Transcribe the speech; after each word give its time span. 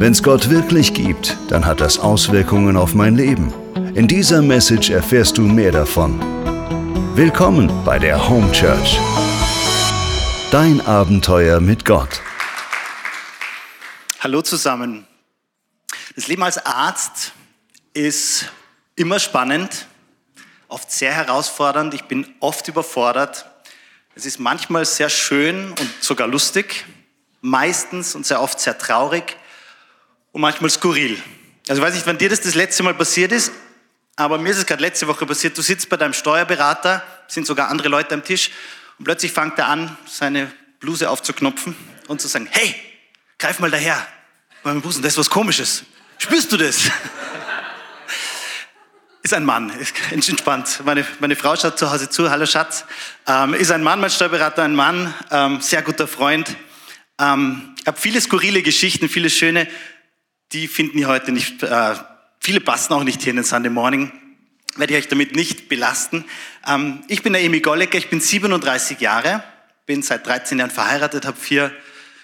Wenn 0.00 0.12
es 0.12 0.22
Gott 0.22 0.48
wirklich 0.48 0.94
gibt, 0.94 1.36
dann 1.48 1.66
hat 1.66 1.80
das 1.80 1.98
Auswirkungen 1.98 2.76
auf 2.76 2.94
mein 2.94 3.16
Leben. 3.16 3.52
In 3.96 4.06
dieser 4.06 4.42
Message 4.42 4.90
erfährst 4.90 5.36
du 5.36 5.42
mehr 5.42 5.72
davon. 5.72 6.20
Willkommen 7.16 7.68
bei 7.84 7.98
der 7.98 8.28
Home 8.28 8.52
Church. 8.52 8.96
Dein 10.52 10.80
Abenteuer 10.86 11.58
mit 11.58 11.84
Gott. 11.84 12.22
Hallo 14.20 14.40
zusammen. 14.42 15.04
Das 16.14 16.28
Leben 16.28 16.44
als 16.44 16.64
Arzt 16.64 17.32
ist 17.92 18.52
immer 18.94 19.18
spannend, 19.18 19.88
oft 20.68 20.92
sehr 20.92 21.12
herausfordernd. 21.12 21.92
Ich 21.94 22.04
bin 22.04 22.24
oft 22.38 22.68
überfordert. 22.68 23.46
Es 24.14 24.26
ist 24.26 24.38
manchmal 24.38 24.84
sehr 24.84 25.10
schön 25.10 25.72
und 25.72 25.90
sogar 25.98 26.28
lustig, 26.28 26.86
meistens 27.40 28.14
und 28.14 28.24
sehr 28.24 28.40
oft 28.40 28.60
sehr 28.60 28.78
traurig 28.78 29.36
und 30.38 30.42
manchmal 30.42 30.70
skurril. 30.70 31.20
Also 31.68 31.82
weiß 31.82 31.94
nicht, 31.94 32.06
wann 32.06 32.16
dir 32.16 32.28
das 32.28 32.40
das 32.40 32.54
letzte 32.54 32.84
Mal 32.84 32.94
passiert 32.94 33.32
ist, 33.32 33.50
aber 34.14 34.38
mir 34.38 34.50
ist 34.50 34.58
es 34.58 34.66
gerade 34.66 34.80
letzte 34.80 35.08
Woche 35.08 35.26
passiert. 35.26 35.58
Du 35.58 35.62
sitzt 35.62 35.88
bei 35.88 35.96
deinem 35.96 36.12
Steuerberater, 36.12 37.02
sind 37.26 37.44
sogar 37.44 37.68
andere 37.68 37.88
Leute 37.88 38.14
am 38.14 38.22
Tisch 38.22 38.52
und 39.00 39.04
plötzlich 39.04 39.32
fängt 39.32 39.58
er 39.58 39.66
an, 39.66 39.98
seine 40.06 40.48
Bluse 40.78 41.10
aufzuknopfen 41.10 41.74
und 42.06 42.20
zu 42.20 42.28
sagen, 42.28 42.46
hey, 42.52 42.72
greif 43.36 43.58
mal 43.58 43.68
daher 43.68 44.06
bei 44.62 44.70
meinem 44.70 44.80
Busen, 44.80 45.02
das 45.02 45.14
ist 45.14 45.18
was 45.18 45.28
Komisches. 45.28 45.82
Spürst 46.18 46.52
du 46.52 46.56
das? 46.56 46.82
ist 49.24 49.34
ein 49.34 49.44
Mann, 49.44 49.70
ist 49.70 50.28
entspannt. 50.28 50.82
Meine, 50.84 51.04
meine 51.18 51.34
Frau 51.34 51.56
schaut 51.56 51.80
zu 51.80 51.90
Hause 51.90 52.10
zu, 52.10 52.30
hallo 52.30 52.46
Schatz. 52.46 52.84
Ähm, 53.26 53.54
ist 53.54 53.72
ein 53.72 53.82
Mann, 53.82 54.00
mein 54.00 54.10
Steuerberater, 54.10 54.62
ein 54.62 54.76
Mann, 54.76 55.12
ähm, 55.32 55.60
sehr 55.60 55.82
guter 55.82 56.06
Freund. 56.06 56.54
Ähm, 57.20 57.74
ich 57.80 57.88
habe 57.88 57.98
viele 57.98 58.20
skurrile 58.20 58.62
Geschichten, 58.62 59.08
viele 59.08 59.30
schöne 59.30 59.66
die 60.52 60.68
finden 60.68 60.98
hier 60.98 61.08
heute 61.08 61.32
nicht, 61.32 61.62
äh, 61.62 61.94
viele 62.40 62.60
passen 62.60 62.94
auch 62.94 63.04
nicht 63.04 63.22
hier 63.22 63.30
in 63.30 63.36
den 63.36 63.44
Sunday 63.44 63.70
Morning, 63.70 64.12
werde 64.76 64.94
ich 64.94 65.00
euch 65.00 65.08
damit 65.08 65.34
nicht 65.34 65.68
belasten. 65.68 66.24
Ähm, 66.66 67.02
ich 67.08 67.22
bin 67.22 67.32
der 67.32 67.42
Emi 67.42 67.60
Gollecker, 67.60 67.98
ich 67.98 68.08
bin 68.08 68.20
37 68.20 69.00
Jahre, 69.00 69.42
bin 69.86 70.02
seit 70.02 70.26
13 70.26 70.58
Jahren 70.58 70.70
verheiratet, 70.70 71.26
habe 71.26 71.38
vier, 71.38 71.72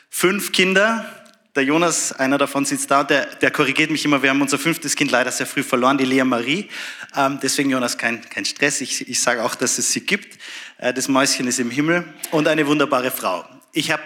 fünf 0.08 0.52
Kinder. 0.52 1.22
Der 1.54 1.62
Jonas, 1.62 2.12
einer 2.12 2.36
davon 2.36 2.64
sitzt 2.64 2.90
da, 2.90 3.04
der, 3.04 3.26
der 3.26 3.50
korrigiert 3.50 3.90
mich 3.90 4.04
immer, 4.04 4.22
wir 4.22 4.30
haben 4.30 4.42
unser 4.42 4.58
fünftes 4.58 4.96
Kind 4.96 5.10
leider 5.12 5.30
sehr 5.30 5.46
früh 5.46 5.62
verloren, 5.62 5.98
die 5.98 6.04
Lea 6.04 6.24
Marie. 6.24 6.68
Ähm, 7.14 7.38
deswegen, 7.42 7.70
Jonas, 7.70 7.96
kein, 7.96 8.28
kein 8.28 8.44
Stress, 8.44 8.80
ich, 8.80 9.08
ich 9.08 9.20
sage 9.20 9.42
auch, 9.44 9.54
dass 9.54 9.78
es 9.78 9.92
sie 9.92 10.00
gibt. 10.00 10.38
Äh, 10.78 10.92
das 10.92 11.08
Mäuschen 11.08 11.46
ist 11.46 11.60
im 11.60 11.70
Himmel 11.70 12.04
und 12.32 12.48
eine 12.48 12.66
wunderbare 12.66 13.10
Frau. 13.10 13.44
Ich 13.72 13.92
habe 13.92 14.02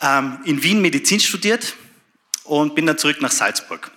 ähm, 0.00 0.38
in 0.44 0.62
Wien 0.62 0.80
Medizin 0.80 1.20
studiert, 1.20 1.74
und 2.44 2.74
bin 2.74 2.86
dann 2.86 2.98
zurück 2.98 3.20
nach 3.20 3.30
Salzburg. 3.30 3.90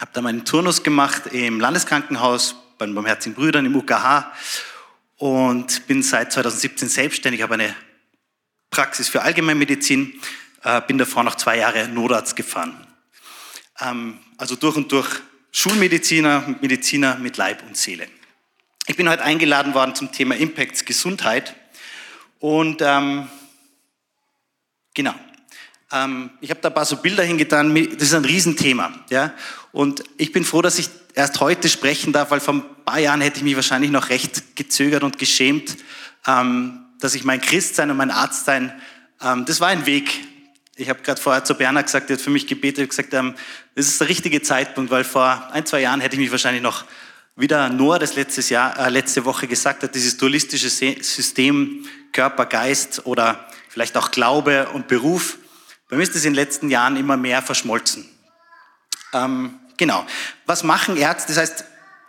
Habe 0.00 0.10
da 0.14 0.20
meinen 0.20 0.44
Turnus 0.44 0.82
gemacht 0.82 1.26
im 1.28 1.60
Landeskrankenhaus 1.60 2.56
bei 2.78 2.86
den 2.86 2.94
Barmherzigen 2.94 3.34
Brüdern 3.34 3.66
im 3.66 3.76
UKH 3.76 4.32
und 5.18 5.86
bin 5.86 6.02
seit 6.02 6.32
2017 6.32 6.88
selbstständig, 6.88 7.42
habe 7.42 7.54
eine 7.54 7.76
Praxis 8.70 9.08
für 9.08 9.22
Allgemeinmedizin, 9.22 10.20
äh, 10.64 10.80
bin 10.80 10.98
davor 10.98 11.22
noch 11.22 11.36
zwei 11.36 11.58
Jahre 11.58 11.88
Notarzt 11.88 12.34
gefahren. 12.34 12.86
Ähm, 13.80 14.18
also 14.38 14.56
durch 14.56 14.76
und 14.76 14.90
durch 14.90 15.20
Schulmediziner, 15.52 16.56
Mediziner 16.60 17.16
mit 17.16 17.36
Leib 17.36 17.62
und 17.62 17.76
Seele. 17.76 18.08
Ich 18.86 18.96
bin 18.96 19.08
heute 19.08 19.22
eingeladen 19.22 19.74
worden 19.74 19.94
zum 19.94 20.10
Thema 20.10 20.34
Impacts 20.34 20.84
Gesundheit 20.84 21.54
und 22.40 22.82
ähm, 22.82 23.28
genau, 24.94 25.14
ähm, 25.92 26.30
ich 26.40 26.50
habe 26.50 26.60
da 26.60 26.68
ein 26.68 26.74
paar 26.74 26.84
so 26.84 26.96
Bilder 26.96 27.22
hingetan, 27.22 27.74
das 27.94 28.08
ist 28.08 28.14
ein 28.14 28.24
Riesenthema. 28.24 28.92
Ja? 29.10 29.34
Und 29.72 30.02
ich 30.16 30.32
bin 30.32 30.44
froh, 30.44 30.62
dass 30.62 30.78
ich 30.78 30.88
erst 31.14 31.40
heute 31.40 31.68
sprechen 31.68 32.12
darf, 32.12 32.30
weil 32.30 32.40
vor 32.40 32.54
ein 32.54 32.62
paar 32.84 32.98
Jahren 32.98 33.20
hätte 33.20 33.38
ich 33.38 33.44
mich 33.44 33.56
wahrscheinlich 33.56 33.90
noch 33.90 34.08
recht 34.08 34.56
gezögert 34.56 35.02
und 35.02 35.18
geschämt, 35.18 35.76
ähm, 36.26 36.80
dass 37.00 37.14
ich 37.14 37.24
mein 37.24 37.40
Christsein 37.40 37.90
und 37.90 37.96
mein 37.96 38.10
Arztsein, 38.10 38.72
ähm, 39.20 39.44
das 39.44 39.60
war 39.60 39.68
ein 39.68 39.86
Weg. 39.86 40.10
Ich 40.76 40.88
habe 40.88 41.02
gerade 41.02 41.20
vorher 41.20 41.44
zu 41.44 41.54
Berner 41.54 41.82
gesagt, 41.82 42.08
der 42.08 42.16
hat 42.16 42.22
für 42.22 42.30
mich 42.30 42.46
gebetet, 42.46 42.88
gesagt, 42.88 43.12
ähm, 43.12 43.34
das 43.74 43.88
ist 43.88 44.00
der 44.00 44.08
richtige 44.08 44.40
Zeitpunkt, 44.40 44.90
weil 44.90 45.04
vor 45.04 45.50
ein, 45.52 45.66
zwei 45.66 45.80
Jahren 45.80 46.00
hätte 46.00 46.16
ich 46.16 46.20
mich 46.20 46.30
wahrscheinlich 46.30 46.62
noch 46.62 46.84
wieder 47.36 47.68
Noah 47.68 47.98
das 47.98 48.14
letztes 48.14 48.48
Jahr, 48.50 48.78
äh, 48.78 48.88
letzte 48.88 49.24
Woche 49.24 49.46
gesagt 49.46 49.82
hat, 49.82 49.94
dieses 49.94 50.16
dualistische 50.16 50.70
System 50.70 51.84
Körper, 52.12 52.46
Geist 52.46 53.06
oder 53.06 53.48
vielleicht 53.68 53.96
auch 53.96 54.10
Glaube 54.10 54.68
und 54.68 54.86
Beruf, 54.86 55.38
bei 55.92 55.98
mir 55.98 56.04
ist 56.04 56.14
das 56.14 56.24
in 56.24 56.32
den 56.32 56.36
letzten 56.36 56.70
Jahren 56.70 56.96
immer 56.96 57.18
mehr 57.18 57.42
verschmolzen. 57.42 58.08
Ähm, 59.12 59.60
genau. 59.76 60.06
Was 60.46 60.64
machen 60.64 60.96
Ärzte? 60.96 61.34
Das 61.34 61.36
heißt, 61.36 61.64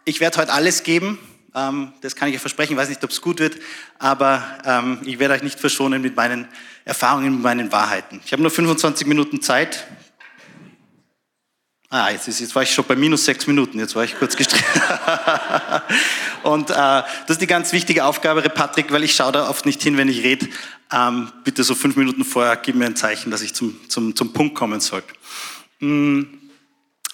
ich 0.06 0.22
werde 0.22 0.38
heute 0.38 0.54
alles 0.54 0.84
geben. 0.84 1.20
Ähm, 1.54 1.92
das 2.00 2.16
kann 2.16 2.30
ich 2.30 2.36
euch 2.36 2.40
versprechen. 2.40 2.72
Ich 2.72 2.80
weiß 2.80 2.88
nicht, 2.88 3.04
ob 3.04 3.10
es 3.10 3.20
gut 3.20 3.40
wird, 3.40 3.58
aber 4.00 4.42
ähm, 4.64 5.00
ich 5.04 5.20
werde 5.20 5.34
euch 5.34 5.44
nicht 5.44 5.60
verschonen 5.60 6.02
mit 6.02 6.16
meinen 6.16 6.48
Erfahrungen, 6.86 7.34
mit 7.34 7.42
meinen 7.44 7.74
Wahrheiten. 7.74 8.22
Ich 8.26 8.32
habe 8.32 8.42
nur 8.42 8.52
25 8.52 9.06
Minuten 9.06 9.42
Zeit. 9.42 9.86
Ah, 11.96 12.10
jetzt, 12.10 12.28
ist, 12.28 12.40
jetzt 12.40 12.56
war 12.56 12.64
ich 12.64 12.74
schon 12.74 12.86
bei 12.86 12.96
minus 12.96 13.24
sechs 13.24 13.46
Minuten, 13.46 13.78
jetzt 13.78 13.96
war 13.96 14.04
ich 14.04 14.18
kurz 14.18 14.36
gestresst. 14.36 14.66
und 16.42 16.72
äh, 16.72 16.74
das 16.74 17.30
ist 17.30 17.42
die 17.42 17.46
ganz 17.46 17.72
wichtige 17.72 18.06
Aufgabe, 18.06 18.42
Patrick, 18.42 18.92
weil 18.92 19.04
ich 19.04 19.14
schaue 19.14 19.32
da 19.32 19.48
oft 19.48 19.68
nicht 19.68 19.84
hin, 19.84 19.96
wenn 19.96 20.10
ich 20.10 20.24
rede. 20.24 20.50
Ähm, 20.92 21.32
bitte 21.44 21.64
so 21.64 21.76
fünf 21.76 21.96
Minuten 21.96 22.26
vorher 22.26 22.56
gib 22.56 22.78
mir 22.78 22.88
ein 22.88 22.96
Zeichen, 22.96 23.30
dass 23.30 23.44
ich 23.44 23.54
zum, 23.54 23.80
zum, 23.90 24.16
zum 24.16 24.34
Punkt 24.34 24.56
kommen 24.56 24.80
soll. 24.80 25.04
Mhm. 25.82 26.40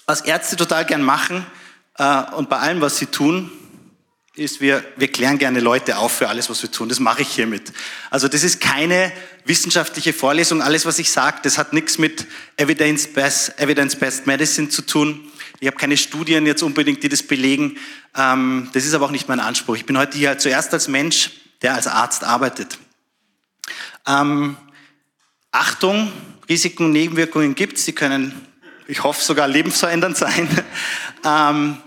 Was 0.06 0.22
Ärzte 0.22 0.56
total 0.56 0.85
gern 0.85 1.01
machen 1.01 1.46
äh, 1.97 2.23
und 2.38 2.47
bei 2.47 2.59
allem, 2.59 2.79
was 2.79 2.96
sie 2.96 3.07
tun, 3.07 3.51
ist, 4.35 4.61
wir, 4.61 4.81
wir 4.96 5.11
klären 5.11 5.38
gerne 5.38 5.59
Leute 5.59 5.97
auf 5.97 6.13
für 6.13 6.29
alles, 6.29 6.50
was 6.50 6.61
wir 6.61 6.72
tun. 6.72 6.88
Das 6.88 7.01
mache 7.01 7.23
ich 7.23 7.28
hiermit. 7.28 7.73
Also 8.09 8.29
das 8.29 8.44
ist 8.44 8.61
keine 8.61 9.11
wissenschaftliche 9.50 10.14
Vorlesung. 10.14 10.62
Alles, 10.62 10.86
was 10.86 11.00
ich 11.00 11.12
sage, 11.12 11.40
das 11.44 11.58
hat 11.58 11.74
nichts 11.74 11.98
mit 11.98 12.28
Evidence-Based 12.56 13.60
Evidence 13.60 13.98
Medicine 14.26 14.70
zu 14.70 14.84
tun. 14.84 15.30
Ich 15.60 15.68
habe 15.68 15.76
keine 15.76 15.98
Studien 15.98 16.46
jetzt 16.46 16.62
unbedingt, 16.62 17.04
die 17.04 17.10
das 17.10 17.24
belegen. 17.24 17.76
Ähm, 18.16 18.70
das 18.74 18.86
ist 18.86 18.94
aber 18.94 19.08
auch 19.08 19.12
nicht 19.12 19.28
mein 19.28 19.40
Anspruch. 19.40 19.76
Ich 19.76 19.86
bin 19.86 19.98
heute 19.98 20.18
hier 20.18 20.38
zuerst 20.38 20.72
als 20.74 20.88
Mensch, 20.88 21.32
der 21.64 21.74
als 21.74 21.88
Arzt 21.88 22.24
arbeitet. 22.24 22.78
Ähm, 24.08 24.56
Achtung, 25.52 26.12
Risiken 26.48 26.86
und 26.86 26.92
Nebenwirkungen 26.92 27.56
gibt 27.56 27.78
es. 27.78 27.86
Sie 27.86 27.94
können, 27.94 28.40
ich 28.88 29.04
hoffe, 29.04 29.22
sogar 29.22 29.48
lebensverändernd 29.48 30.16
sein. 30.26 30.48
ähm, 31.26 31.78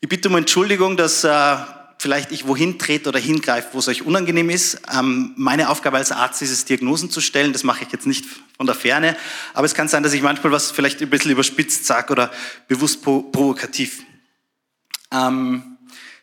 ich 0.00 0.08
bitte 0.08 0.28
um 0.28 0.36
Entschuldigung, 0.36 0.98
dass 0.98 1.24
äh, 1.24 1.56
vielleicht 1.98 2.30
ich 2.32 2.46
wohin 2.46 2.78
trete 2.78 3.08
oder 3.08 3.18
hingreife, 3.18 3.68
wo 3.72 3.78
es 3.78 3.88
euch 3.88 4.02
unangenehm 4.02 4.50
ist. 4.50 4.80
Ähm, 4.92 5.32
meine 5.36 5.70
Aufgabe 5.70 5.96
als 5.96 6.12
Arzt 6.12 6.42
ist 6.42 6.50
es, 6.50 6.64
Diagnosen 6.64 7.10
zu 7.10 7.20
stellen. 7.20 7.52
Das 7.52 7.64
mache 7.64 7.84
ich 7.84 7.92
jetzt 7.92 8.06
nicht 8.06 8.24
von 8.56 8.66
der 8.66 8.74
Ferne. 8.74 9.16
Aber 9.54 9.64
es 9.64 9.74
kann 9.74 9.88
sein, 9.88 10.02
dass 10.02 10.12
ich 10.12 10.22
manchmal 10.22 10.52
was 10.52 10.70
vielleicht 10.70 11.00
ein 11.00 11.10
bisschen 11.10 11.30
überspitzt 11.30 11.86
sage 11.86 12.12
oder 12.12 12.30
bewusst 12.68 13.02
provokativ. 13.02 14.02
Ähm, 15.12 15.78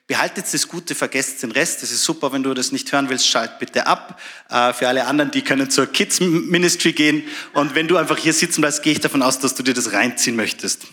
behaltet 0.07 0.45
das 0.51 0.67
Gute, 0.67 0.95
vergesst 0.95 1.41
den 1.41 1.51
Rest. 1.51 1.81
Das 1.81 1.91
ist 1.91 2.03
super, 2.03 2.31
wenn 2.33 2.43
du 2.43 2.53
das 2.53 2.71
nicht 2.71 2.91
hören 2.91 3.09
willst, 3.09 3.27
schalt 3.27 3.57
bitte 3.59 3.87
ab. 3.87 4.21
Äh, 4.49 4.73
für 4.73 4.87
alle 4.87 5.05
anderen, 5.05 5.31
die 5.31 5.41
können 5.41 5.69
zur 5.69 5.87
Kids 5.87 6.19
Ministry 6.19 6.93
gehen. 6.93 7.23
Und 7.53 7.73
wenn 7.75 7.87
du 7.87 7.97
einfach 7.97 8.17
hier 8.17 8.33
sitzen 8.33 8.61
bleibst, 8.61 8.83
gehe 8.83 8.93
ich 8.93 8.99
davon 8.99 9.21
aus, 9.21 9.39
dass 9.39 9.55
du 9.55 9.63
dir 9.63 9.73
das 9.73 9.91
reinziehen 9.93 10.35
möchtest. 10.35 10.83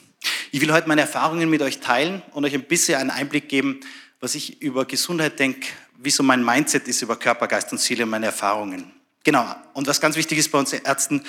Ich 0.53 0.61
will 0.61 0.73
heute 0.73 0.89
meine 0.89 1.01
Erfahrungen 1.01 1.49
mit 1.49 1.63
euch 1.63 1.81
teilen 1.81 2.23
und 2.33 2.45
euch 2.45 2.55
ein 2.55 2.65
bisschen 2.65 2.99
einen 2.99 3.11
Einblick 3.11 3.49
geben, 3.49 3.81
was 4.21 4.35
ich 4.35 4.61
über 4.61 4.85
Gesundheit 4.85 5.39
denke, 5.39 5.67
wie 5.99 6.11
so 6.11 6.23
mein 6.23 6.45
Mindset 6.45 6.87
ist 6.89 7.03
über 7.03 7.17
Körper, 7.17 7.49
Geist 7.49 7.73
und 7.73 7.79
Seele 7.79 8.05
und 8.05 8.11
meine 8.11 8.27
Erfahrungen. 8.27 8.93
Genau. 9.25 9.55
Und 9.75 9.87
was 9.87 10.01
ganz 10.01 10.17
wichtig 10.17 10.39
ist 10.39 10.51
bei 10.51 10.59
uns 10.59 10.73
Ärzten, 10.73 11.25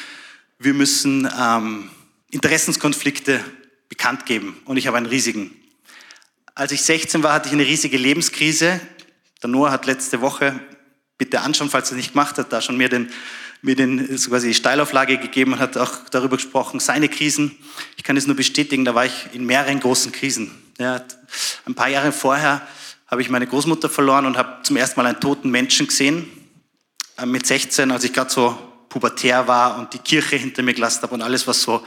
wir 0.59 0.73
müssen 0.73 1.29
ähm, 1.39 1.89
Interessenskonflikte 2.29 3.43
bekannt 3.89 4.25
geben. 4.25 4.61
Und 4.65 4.77
ich 4.77 4.87
habe 4.87 4.97
einen 4.97 5.05
riesigen. 5.05 5.55
Als 6.53 6.71
ich 6.71 6.81
16 6.83 7.23
war, 7.23 7.33
hatte 7.33 7.47
ich 7.47 7.53
eine 7.53 7.65
riesige 7.65 7.97
Lebenskrise. 7.97 8.79
Der 9.41 9.49
Noah 9.49 9.71
hat 9.71 9.85
letzte 9.85 10.21
Woche, 10.21 10.59
bitte 11.17 11.41
anschauen, 11.41 11.69
falls 11.69 11.91
er 11.91 11.97
nicht 11.97 12.13
gemacht 12.13 12.37
hat, 12.37 12.53
da 12.53 12.61
schon 12.61 12.77
mir 12.77 12.89
den, 12.89 13.09
mir 13.61 13.75
den 13.75 14.07
quasi 14.17 14.49
die 14.49 14.53
Steilauflage 14.53 15.17
gegeben 15.17 15.53
und 15.53 15.59
hat 15.59 15.77
auch 15.77 16.09
darüber 16.09 16.37
gesprochen, 16.37 16.79
seine 16.79 17.09
Krisen. 17.09 17.57
Ich 17.97 18.03
kann 18.03 18.17
es 18.17 18.27
nur 18.27 18.35
bestätigen, 18.35 18.85
da 18.85 18.95
war 18.95 19.05
ich 19.05 19.29
in 19.33 19.45
mehreren 19.45 19.79
großen 19.79 20.11
Krisen. 20.11 20.51
Ja, 20.77 21.03
ein 21.65 21.75
paar 21.75 21.89
Jahre 21.89 22.11
vorher 22.11 22.67
habe 23.11 23.21
ich 23.21 23.29
meine 23.29 23.45
Großmutter 23.45 23.89
verloren 23.89 24.25
und 24.25 24.37
habe 24.37 24.63
zum 24.63 24.77
ersten 24.77 24.99
Mal 24.99 25.05
einen 25.05 25.19
toten 25.19 25.51
Menschen 25.51 25.87
gesehen. 25.87 26.31
Äh, 27.17 27.25
mit 27.25 27.45
16, 27.45 27.91
als 27.91 28.05
ich 28.05 28.13
gerade 28.13 28.31
so 28.31 28.57
pubertär 28.87 29.47
war 29.47 29.77
und 29.77 29.93
die 29.93 29.99
Kirche 29.99 30.37
hinter 30.37 30.63
mir 30.63 30.73
gelassen 30.73 31.01
habe 31.03 31.13
und 31.13 31.21
alles, 31.21 31.45
was 31.45 31.61
so 31.61 31.85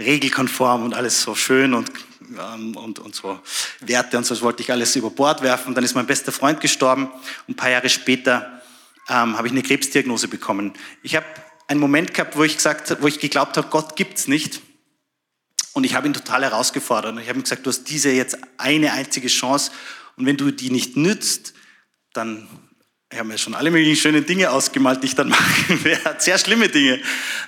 regelkonform 0.00 0.84
und 0.84 0.94
alles 0.94 1.22
so 1.22 1.34
schön 1.36 1.72
und, 1.72 1.90
ähm, 2.36 2.76
und, 2.76 2.98
und 2.98 3.14
so 3.14 3.40
Werte 3.80 4.18
und 4.18 4.26
so, 4.26 4.34
das 4.34 4.42
wollte 4.42 4.62
ich 4.62 4.72
alles 4.72 4.94
über 4.96 5.10
Bord 5.10 5.40
werfen. 5.40 5.74
Dann 5.74 5.84
ist 5.84 5.94
mein 5.94 6.06
bester 6.06 6.32
Freund 6.32 6.60
gestorben 6.60 7.06
und 7.46 7.54
ein 7.54 7.56
paar 7.56 7.70
Jahre 7.70 7.88
später 7.88 8.60
ähm, 9.08 9.38
habe 9.38 9.46
ich 9.46 9.52
eine 9.52 9.62
Krebsdiagnose 9.62 10.26
bekommen. 10.26 10.72
Ich 11.02 11.14
habe 11.14 11.26
einen 11.68 11.80
Moment 11.80 12.12
gehabt, 12.12 12.36
wo 12.36 12.42
ich 12.42 12.56
gesagt, 12.56 12.96
wo 13.00 13.06
ich 13.06 13.20
geglaubt 13.20 13.56
habe, 13.56 13.68
Gott 13.68 13.94
gibt's 13.94 14.26
nicht. 14.26 14.60
Und 15.72 15.84
ich 15.84 15.94
habe 15.94 16.06
ihn 16.06 16.14
total 16.14 16.42
herausgefordert. 16.42 17.12
Und 17.12 17.20
ich 17.20 17.28
habe 17.28 17.38
ihm 17.38 17.42
gesagt, 17.42 17.66
du 17.66 17.70
hast 17.70 17.84
diese 17.84 18.10
jetzt 18.10 18.38
eine 18.56 18.92
einzige 18.92 19.28
Chance. 19.28 19.70
Und 20.16 20.26
wenn 20.26 20.36
du 20.36 20.50
die 20.50 20.70
nicht 20.70 20.96
nützt, 20.96 21.54
dann 22.12 22.48
ich 23.12 23.18
habe 23.18 23.28
mir 23.28 23.38
schon 23.38 23.54
alle 23.54 23.70
möglichen 23.70 23.96
schönen 23.96 24.26
Dinge 24.26 24.50
ausgemalt, 24.50 25.02
die 25.02 25.06
ich 25.06 25.14
dann 25.14 25.28
machen 25.30 25.84
werde. 25.84 26.16
Sehr 26.18 26.38
schlimme 26.38 26.68
Dinge. 26.68 27.00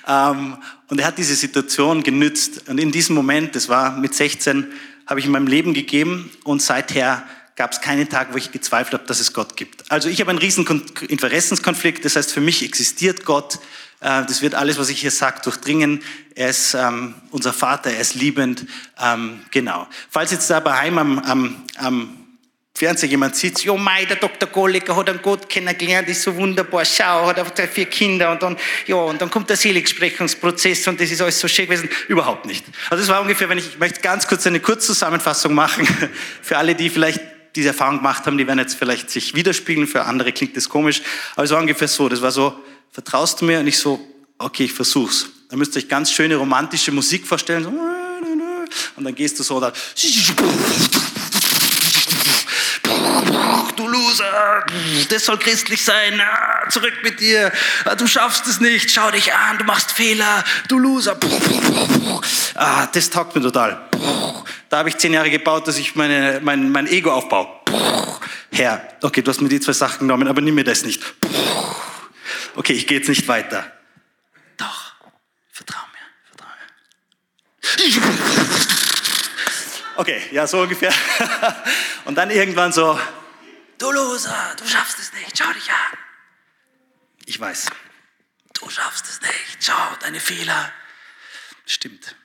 Ähm, 0.07 0.57
und 0.87 0.99
er 0.99 1.07
hat 1.07 1.17
diese 1.17 1.35
Situation 1.35 2.01
genützt. 2.01 2.69
Und 2.69 2.79
in 2.79 2.91
diesem 2.91 3.13
Moment, 3.13 3.55
das 3.55 3.67
war 3.67 3.97
mit 3.97 4.15
16, 4.15 4.67
habe 5.05 5.19
ich 5.19 5.25
in 5.25 5.31
meinem 5.31 5.47
Leben 5.47 5.73
gegeben. 5.73 6.31
Und 6.45 6.61
seither 6.61 7.23
gab 7.57 7.73
es 7.73 7.81
keinen 7.81 8.07
Tag, 8.07 8.31
wo 8.31 8.37
ich 8.37 8.53
gezweifelt 8.53 8.93
habe, 8.93 9.05
dass 9.05 9.19
es 9.19 9.33
Gott 9.33 9.57
gibt. 9.57 9.91
Also 9.91 10.07
ich 10.07 10.21
habe 10.21 10.29
einen 10.29 10.39
riesen 10.39 10.65
Interessenskonflikt. 11.09 12.05
Das 12.05 12.15
heißt, 12.15 12.31
für 12.31 12.41
mich 12.41 12.63
existiert 12.63 13.25
Gott. 13.25 13.59
Äh, 13.99 14.25
das 14.25 14.41
wird 14.41 14.55
alles, 14.55 14.77
was 14.77 14.87
ich 14.87 15.01
hier 15.01 15.11
sage, 15.11 15.41
durchdringen. 15.43 16.01
Er 16.35 16.51
ist 16.51 16.73
ähm, 16.73 17.15
unser 17.31 17.51
Vater, 17.51 17.91
er 17.91 17.99
ist 17.99 18.15
liebend. 18.15 18.65
Ähm, 18.97 19.41
genau. 19.51 19.87
Falls 20.09 20.31
jetzt 20.31 20.49
da 20.49 20.61
bei 20.61 20.73
Heim 20.73 20.97
am, 20.97 21.19
am, 21.19 21.65
am 21.75 22.18
Fernseher 22.79 23.09
jemand 23.09 23.35
sitzt, 23.35 23.65
jo 23.65 23.75
mei, 23.75 24.05
der 24.05 24.15
Dr. 24.15 24.47
Golliger 24.47 24.95
hat 24.95 25.09
einen 25.09 25.21
Gott 25.21 25.49
kennengelernt, 25.49 26.07
ist 26.07 26.21
so 26.21 26.33
wunderbar, 26.37 26.85
schau, 26.85 27.27
hat 27.27 27.59
er 27.59 27.67
vier 27.67 27.87
Kinder 27.87 28.31
und 28.31 28.41
dann, 28.41 28.55
ja, 28.87 28.95
und 28.95 29.21
dann 29.21 29.29
kommt 29.29 29.49
der 29.49 29.57
Seligsprechungsprozess 29.57 30.87
und 30.87 30.97
das 31.01 31.11
ist 31.11 31.21
alles 31.21 31.37
so 31.37 31.49
schön 31.49 31.65
gewesen. 31.65 31.89
Überhaupt 32.07 32.45
nicht. 32.45 32.63
Also 32.89 33.03
das 33.03 33.09
war 33.09 33.21
ungefähr, 33.21 33.49
wenn 33.49 33.57
ich, 33.57 33.67
ich 33.67 33.79
möchte 33.79 33.99
ganz 33.99 34.27
kurz 34.27 34.47
eine 34.47 34.61
Kurzzusammenfassung 34.61 35.53
machen, 35.53 35.85
für 36.41 36.57
alle, 36.57 36.73
die 36.73 36.89
vielleicht 36.89 37.19
diese 37.53 37.67
Erfahrung 37.67 37.97
gemacht 37.97 38.25
haben, 38.25 38.37
die 38.37 38.47
werden 38.47 38.59
jetzt 38.59 38.75
vielleicht 38.75 39.09
sich 39.09 39.35
widerspiegeln, 39.35 39.85
für 39.85 40.05
andere 40.05 40.31
klingt 40.31 40.55
das 40.55 40.69
komisch, 40.69 41.01
aber 41.35 41.43
es 41.43 41.51
war 41.51 41.59
ungefähr 41.59 41.89
so, 41.89 42.07
das 42.07 42.21
war 42.21 42.31
so, 42.31 42.57
vertraust 42.91 43.41
du 43.41 43.45
mir? 43.45 43.59
Und 43.59 43.67
ich 43.67 43.77
so, 43.77 43.99
okay, 44.37 44.63
ich 44.63 44.73
versuch's. 44.73 45.27
Dann 45.49 45.59
müsst 45.59 45.75
ihr 45.75 45.81
euch 45.81 45.89
ganz 45.89 46.13
schöne 46.13 46.37
romantische 46.37 46.93
Musik 46.93 47.27
vorstellen, 47.27 47.65
so, 47.65 47.73
und 48.95 49.03
dann 49.03 49.15
gehst 49.15 49.37
du 49.37 49.43
so 49.43 49.59
da, 49.59 49.73
du 53.79 53.87
Loser, 53.87 54.65
das 55.09 55.25
soll 55.25 55.39
christlich 55.39 55.83
sein, 55.83 56.21
zurück 56.69 56.93
mit 57.03 57.21
dir, 57.21 57.51
du 57.97 58.07
schaffst 58.07 58.45
es 58.47 58.59
nicht, 58.59 58.91
schau 58.91 59.09
dich 59.09 59.33
an, 59.33 59.57
du 59.57 59.63
machst 59.63 59.91
Fehler, 59.91 60.43
du 60.67 60.77
Loser. 60.77 61.17
Ah, 62.55 62.87
das 62.87 63.09
taugt 63.09 63.35
mir 63.35 63.41
total. 63.41 63.89
Da 64.67 64.79
habe 64.79 64.89
ich 64.89 64.97
zehn 64.97 65.13
Jahre 65.13 65.29
gebaut, 65.29 65.67
dass 65.67 65.77
ich 65.77 65.95
meine, 65.95 66.41
mein, 66.43 66.71
mein 66.71 66.87
Ego 66.87 67.11
aufbaue. 67.11 67.47
Herr, 68.51 68.85
okay, 69.01 69.21
du 69.21 69.29
hast 69.29 69.39
mir 69.41 69.47
die 69.47 69.61
zwei 69.61 69.71
Sachen 69.71 69.99
genommen, 69.99 70.27
aber 70.27 70.41
nimm 70.41 70.55
mir 70.55 70.65
das 70.65 70.83
nicht. 70.83 71.01
Okay, 72.55 72.73
ich 72.73 72.85
gehe 72.85 72.97
jetzt 72.97 73.07
nicht 73.07 73.27
weiter. 73.29 73.71
Doch, 74.57 74.93
vertrau 75.51 75.79
mir, 75.93 75.99
vertrau 76.27 76.49
mir. 77.95 78.01
Okay, 79.95 80.21
ja, 80.31 80.45
so 80.45 80.61
ungefähr. 80.61 80.91
Und 82.05 82.15
dann 82.17 82.31
irgendwann 82.31 82.73
so, 82.73 82.99
du 83.79 83.91
Loser, 83.91 84.55
du 84.57 84.67
schaffst 84.67 84.99
es 84.99 85.13
nicht, 85.13 85.37
schau 85.37 85.51
dich 85.53 85.69
an. 85.69 85.97
Ich 87.25 87.39
weiß, 87.39 87.67
du 88.53 88.69
schaffst 88.69 89.07
es 89.07 89.21
nicht, 89.21 89.57
schau, 89.59 89.95
deine 90.01 90.19
Fehler. 90.19 90.71
Stimmt. 91.65 92.15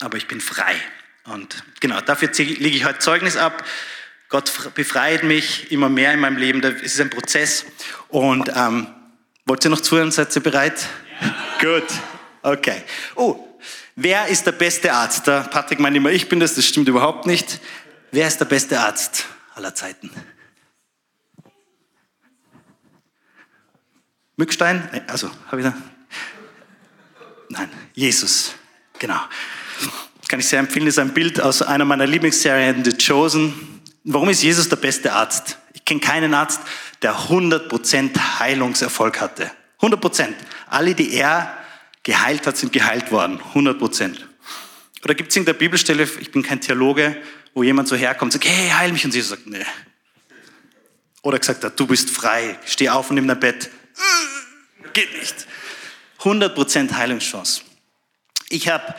Aber 0.00 0.16
ich 0.16 0.26
bin 0.26 0.40
frei. 0.40 0.74
Und 1.24 1.62
genau, 1.80 2.00
dafür 2.00 2.30
lege 2.32 2.76
ich 2.76 2.84
heute 2.84 2.98
Zeugnis 2.98 3.36
ab. 3.36 3.64
Gott 4.28 4.74
befreit 4.74 5.22
mich 5.22 5.70
immer 5.70 5.88
mehr 5.88 6.12
in 6.12 6.20
meinem 6.20 6.36
Leben. 6.36 6.62
Es 6.64 6.94
ist 6.94 7.00
ein 7.00 7.10
Prozess. 7.10 7.64
Und 8.08 8.50
ähm, 8.54 8.92
wollt 9.44 9.64
ihr 9.64 9.70
noch 9.70 9.80
zuhören? 9.80 10.10
Seid 10.10 10.34
ihr 10.34 10.42
bereit? 10.42 10.88
Ja. 11.20 11.34
Gut. 11.60 11.86
Okay. 12.42 12.82
Oh, 13.14 13.52
Wer 13.94 14.28
ist 14.28 14.46
der 14.46 14.52
beste 14.52 14.92
Arzt? 14.92 15.26
Der 15.26 15.42
Patrick 15.42 15.78
meint 15.78 15.96
immer, 15.96 16.10
ich 16.10 16.28
bin 16.28 16.40
das, 16.40 16.54
das 16.54 16.66
stimmt 16.66 16.88
überhaupt 16.88 17.26
nicht. 17.26 17.60
Wer 18.10 18.26
ist 18.26 18.38
der 18.38 18.46
beste 18.46 18.80
Arzt 18.80 19.26
aller 19.54 19.74
Zeiten? 19.74 20.10
Mückstein? 24.36 24.88
Also, 25.06 25.30
habe 25.46 25.60
ich 25.60 25.66
da? 25.66 25.74
Nein, 27.48 27.68
Jesus. 27.94 28.54
Genau. 28.98 29.20
Das 30.20 30.28
kann 30.28 30.40
ich 30.40 30.48
sehr 30.48 30.60
empfehlen, 30.60 30.86
das 30.86 30.94
ist 30.94 30.98
ein 30.98 31.12
Bild 31.12 31.40
aus 31.40 31.60
einer 31.62 31.84
meiner 31.84 32.06
Lieblingsserien, 32.06 32.84
The 32.84 32.92
Chosen. 32.96 33.82
Warum 34.04 34.28
ist 34.30 34.42
Jesus 34.42 34.68
der 34.68 34.76
beste 34.76 35.12
Arzt? 35.12 35.58
Ich 35.74 35.84
kenne 35.84 36.00
keinen 36.00 36.34
Arzt, 36.34 36.60
der 37.02 37.14
100% 37.14 38.38
Heilungserfolg 38.38 39.20
hatte. 39.20 39.50
100%. 39.80 40.28
Alle, 40.68 40.94
die 40.94 41.12
er 41.14 41.56
geheilt 42.02 42.46
hat, 42.46 42.56
sind 42.56 42.72
geheilt 42.72 43.10
worden. 43.12 43.40
100 43.48 43.78
Prozent. 43.78 44.28
Oder 45.04 45.14
gibt 45.14 45.30
es 45.30 45.36
in 45.36 45.44
der 45.44 45.54
Bibelstelle, 45.54 46.04
ich 46.20 46.30
bin 46.30 46.42
kein 46.42 46.60
Theologe, 46.60 47.20
wo 47.54 47.62
jemand 47.62 47.88
so 47.88 47.96
herkommt 47.96 48.34
und 48.34 48.42
sagt, 48.42 48.44
hey, 48.44 48.70
heil 48.70 48.92
mich. 48.92 49.04
Und 49.04 49.14
Jesus 49.14 49.30
sagt, 49.30 49.46
nee. 49.46 49.64
Oder 51.22 51.38
gesagt 51.38 51.64
hat, 51.64 51.78
du 51.78 51.86
bist 51.86 52.10
frei, 52.10 52.58
steh 52.64 52.88
auf 52.88 53.10
und 53.10 53.16
nimm 53.16 53.28
dein 53.28 53.38
Bett. 53.38 53.70
Geht 54.92 55.12
nicht. 55.18 55.46
100 56.18 56.54
Prozent 56.54 56.96
Heilungschance. 56.96 57.62
Ich 58.48 58.68
habe 58.68 58.94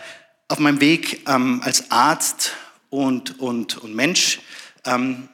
auf 0.48 0.60
meinem 0.60 0.82
Weg 0.82 1.28
ähm, 1.28 1.62
als 1.64 1.90
Arzt 1.92 2.54
und, 2.90 3.40
und, 3.40 3.78
und 3.78 3.96
Mensch, 3.96 4.40
ähm, 4.86 5.30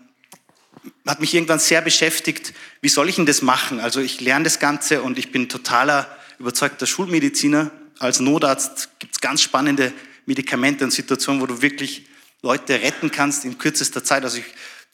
hat 1.06 1.20
mich 1.20 1.34
irgendwann 1.34 1.60
sehr 1.60 1.82
beschäftigt, 1.82 2.54
wie 2.82 2.90
soll 2.90 3.10
ich 3.10 3.16
denn 3.16 3.26
das 3.26 3.42
machen? 3.42 3.80
Also 3.80 4.00
ich 4.00 4.22
lerne 4.22 4.44
das 4.44 4.60
Ganze 4.60 5.02
und 5.02 5.18
ich 5.18 5.32
bin 5.32 5.50
totaler 5.50 6.08
überzeugter 6.38 6.86
Schulmediziner. 6.86 7.72
Als 8.00 8.20
Notarzt 8.20 8.90
gibt 9.00 9.16
es 9.16 9.22
ganz 9.22 9.42
spannende 9.42 9.92
Medikamente 10.26 10.86
und 10.86 10.92
Situationen, 10.92 11.42
wo 11.42 11.48
du 11.48 11.62
wirklich 11.62 12.06
Leute 12.42 12.82
retten 12.82 13.12
kannst 13.12 13.44
in 13.44 13.58
kürzester 13.58 14.04
Zeit. 14.04 14.24
Also 14.24 14.38
ich, 14.38 14.46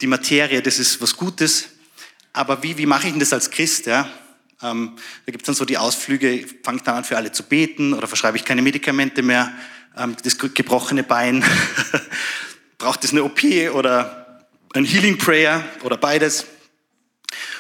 die 0.02 0.08
Materie, 0.08 0.62
das 0.62 0.80
ist 0.80 1.02
was 1.02 1.16
Gutes. 1.16 1.66
Aber 2.34 2.64
wie, 2.64 2.78
wie 2.78 2.86
mache 2.86 3.08
ich 3.08 3.14
denn 3.14 3.20
das 3.20 3.34
als 3.34 3.52
Christ? 3.52 3.86
Ja? 3.86 4.10
Ähm, 4.62 4.96
da 5.26 5.32
gibt 5.32 5.44
es 5.44 5.46
dann 5.48 5.56
so 5.56 5.66
die 5.66 5.78
Ausflüge, 5.78 6.46
fange 6.64 6.78
ich 6.78 6.84
dann 6.84 6.96
an 6.96 7.04
für 7.04 7.18
alle 7.18 7.32
zu 7.32 7.44
beten 7.44 7.94
oder 7.94 8.08
verschreibe 8.08 8.38
ich 8.38 8.46
keine 8.46 8.62
Medikamente 8.62 9.22
mehr, 9.22 9.54
ähm, 9.98 10.16
das 10.24 10.38
gebrochene 10.38 11.04
Bein, 11.04 11.44
braucht 12.78 13.04
es 13.04 13.12
eine 13.12 13.24
OP 13.24 13.44
oder 13.74 14.46
ein 14.74 14.86
Healing 14.86 15.18
Prayer 15.18 15.64
oder 15.84 15.98
beides. 15.98 16.46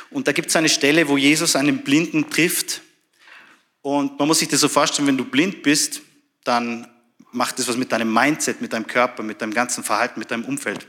Und 0.09 0.27
da 0.27 0.31
gibt 0.31 0.49
es 0.49 0.55
eine 0.55 0.69
Stelle, 0.69 1.07
wo 1.07 1.17
Jesus 1.17 1.55
einen 1.55 1.83
Blinden 1.83 2.29
trifft 2.29 2.81
und 3.85 4.17
man 4.17 4.27
muss 4.27 4.39
sich 4.39 4.47
das 4.47 4.61
so 4.61 4.67
vorstellen, 4.67 5.07
wenn 5.07 5.17
du 5.17 5.25
blind 5.25 5.61
bist, 5.61 6.01
dann 6.43 6.87
macht 7.31 7.59
das 7.59 7.67
was 7.67 7.77
mit 7.77 7.91
deinem 7.91 8.11
Mindset, 8.11 8.59
mit 8.59 8.73
deinem 8.73 8.87
Körper, 8.87 9.21
mit 9.21 9.43
deinem 9.43 9.53
ganzen 9.53 9.83
Verhalten, 9.83 10.19
mit 10.19 10.31
deinem 10.31 10.43
Umfeld. 10.43 10.87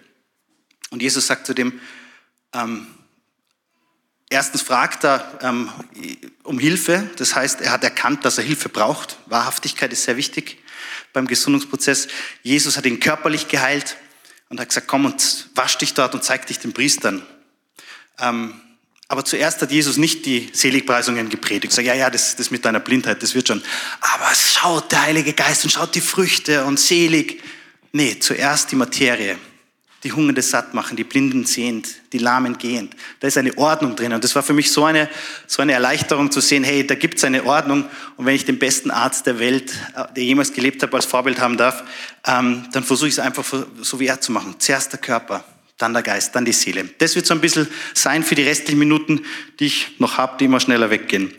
Und 0.89 1.03
Jesus 1.03 1.27
sagt 1.27 1.47
zu 1.47 1.53
dem, 1.53 1.79
ähm, 2.55 2.87
erstens 4.29 4.63
fragt 4.63 5.05
er 5.05 5.39
ähm, 5.43 5.71
um 6.43 6.59
Hilfe, 6.59 7.09
das 7.17 7.35
heißt, 7.35 7.61
er 7.61 7.73
hat 7.73 7.85
erkannt, 7.85 8.25
dass 8.25 8.39
er 8.39 8.45
Hilfe 8.45 8.69
braucht. 8.69 9.19
Wahrhaftigkeit 9.27 9.93
ist 9.93 10.05
sehr 10.05 10.17
wichtig 10.17 10.59
beim 11.13 11.27
Gesundungsprozess. 11.27 12.09
Jesus 12.43 12.77
hat 12.77 12.87
ihn 12.87 13.01
körperlich 13.01 13.49
geheilt 13.49 13.97
und 14.49 14.61
hat 14.61 14.69
gesagt, 14.69 14.89
komm 14.89 15.07
und 15.07 15.49
wasch 15.55 15.79
dich 15.79 15.95
dort 15.95 16.15
und 16.15 16.25
zeig 16.25 16.47
dich 16.47 16.59
den 16.59 16.73
Priestern. 16.73 17.25
Ähm, 18.19 18.61
aber 19.09 19.25
zuerst 19.25 19.63
hat 19.63 19.71
Jesus 19.71 19.99
nicht 19.99 20.27
die 20.27 20.51
Seligpreisungen 20.53 21.29
gepredigt. 21.29 21.73
Sag, 21.73 21.85
ja, 21.85 21.95
ja, 21.95 22.11
das, 22.11 22.35
das 22.35 22.51
mit 22.51 22.65
deiner 22.65 22.81
Blindheit, 22.81 23.23
das 23.23 23.35
wird 23.35 23.47
schon. 23.49 23.63
Aber 24.01 24.35
schaut 24.35 24.91
der 24.91 25.03
Heilige 25.03 25.33
Geist 25.33 25.65
und 25.65 25.71
schaut 25.71 25.95
die 25.95 26.01
Früchte 26.01 26.65
und 26.65 26.81
selig. 26.81 27.43
Nee, 27.93 28.19
zuerst 28.19 28.73
die 28.73 28.77
Materie. 28.77 29.39
Die 30.07 30.13
Hungernde 30.13 30.41
satt 30.41 30.73
machen, 30.73 30.97
die 30.97 31.03
Blinden 31.03 31.47
sehend, 31.47 31.89
die 32.13 32.19
Lahmen 32.19 32.59
gehend. 32.59 32.95
Da 33.19 33.27
ist 33.27 33.37
eine 33.39 33.59
Ordnung 33.59 33.97
drin. 33.97 34.13
Und 34.13 34.23
das 34.23 34.37
war 34.37 34.45
für 34.45 34.53
mich 34.53 34.71
so 34.71 34.85
eine, 34.85 35.09
so 35.49 35.63
eine 35.63 35.73
Erleichterung 35.73 36.31
zu 36.31 36.41
sehen, 36.41 36.63
hey, 36.63 36.87
da 36.87 36.95
gibt 36.95 37.19
es 37.19 37.25
eine 37.25 37.45
Ordnung. 37.45 37.87
Und 38.17 38.25
wenn 38.25 38.37
ich 38.37 38.45
den 38.45 38.61
besten 38.61 38.93
Arzt 38.93 39.27
der 39.27 39.41
Welt, 39.41 39.73
der 40.15 40.23
jemals 40.23 40.53
gelebt 40.53 40.81
hat, 40.85 40.95
als 40.95 41.07
Vorbild 41.07 41.41
haben 41.41 41.57
darf, 41.57 41.83
ähm, 42.25 42.69
dann 42.71 42.85
versuche 42.85 43.09
ich 43.09 43.15
es 43.15 43.19
einfach 43.19 43.45
so 43.83 43.99
wie 43.99 44.07
er 44.07 44.21
zu 44.21 44.31
machen. 44.31 44.55
Zuerst 44.61 44.93
der 44.93 45.01
Körper, 45.01 45.43
dann 45.77 45.93
der 45.93 46.05
Geist, 46.05 46.37
dann 46.37 46.45
die 46.45 46.53
Seele. 46.53 46.89
Das 46.99 47.17
wird 47.17 47.27
so 47.27 47.35
ein 47.35 47.41
bisschen 47.41 47.67
sein 47.93 48.23
für 48.23 48.37
die 48.37 48.45
restlichen 48.45 48.79
Minuten, 48.79 49.25
die 49.59 49.67
ich 49.67 49.99
noch 49.99 50.19
habe, 50.19 50.37
die 50.39 50.45
immer 50.45 50.61
schneller 50.61 50.89
weggehen. 50.89 51.35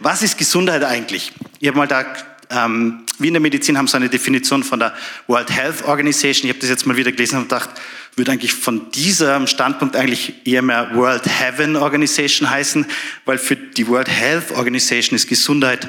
Was 0.00 0.22
ist 0.22 0.38
Gesundheit 0.38 0.84
eigentlich? 0.84 1.32
Ich 1.60 1.68
habe 1.68 1.76
mal 1.76 1.86
da, 1.86 2.06
ähm, 2.50 3.04
wie 3.18 3.28
in 3.28 3.34
der 3.34 3.40
Medizin 3.40 3.78
haben 3.78 3.88
so 3.88 3.96
eine 3.96 4.08
Definition 4.08 4.62
von 4.62 4.78
der 4.78 4.94
World 5.26 5.50
Health 5.50 5.84
Organization. 5.84 6.48
Ich 6.48 6.50
habe 6.50 6.60
das 6.60 6.68
jetzt 6.68 6.86
mal 6.86 6.96
wieder 6.96 7.12
gelesen 7.12 7.36
und 7.36 7.44
gedacht, 7.44 7.70
würde 8.16 8.32
eigentlich 8.32 8.54
von 8.54 8.90
diesem 8.92 9.46
Standpunkt 9.46 9.96
eigentlich 9.96 10.46
eher 10.46 10.62
mehr 10.62 10.90
World 10.94 11.24
Heaven 11.26 11.76
Organization 11.76 12.48
heißen, 12.48 12.86
weil 13.24 13.38
für 13.38 13.56
die 13.56 13.86
World 13.88 14.08
Health 14.08 14.52
Organization 14.52 15.16
ist 15.16 15.28
Gesundheit 15.28 15.88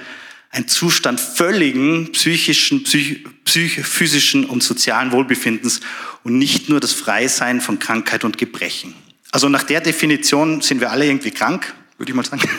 ein 0.51 0.67
Zustand 0.67 1.19
völligen 1.19 2.11
psychischen, 2.13 2.83
psych, 2.83 3.25
psych, 3.45 3.85
physischen 3.85 4.45
und 4.45 4.63
sozialen 4.63 5.11
Wohlbefindens 5.11 5.81
und 6.23 6.37
nicht 6.37 6.69
nur 6.69 6.79
das 6.79 6.93
Freisein 6.93 7.61
von 7.61 7.79
Krankheit 7.79 8.23
und 8.23 8.37
Gebrechen. 8.37 8.93
Also 9.31 9.49
nach 9.49 9.63
der 9.63 9.81
Definition 9.81 10.61
sind 10.61 10.79
wir 10.79 10.91
alle 10.91 11.05
irgendwie 11.05 11.31
krank, 11.31 11.73
würde 11.97 12.11
ich 12.11 12.15
mal 12.15 12.25
sagen. 12.25 12.41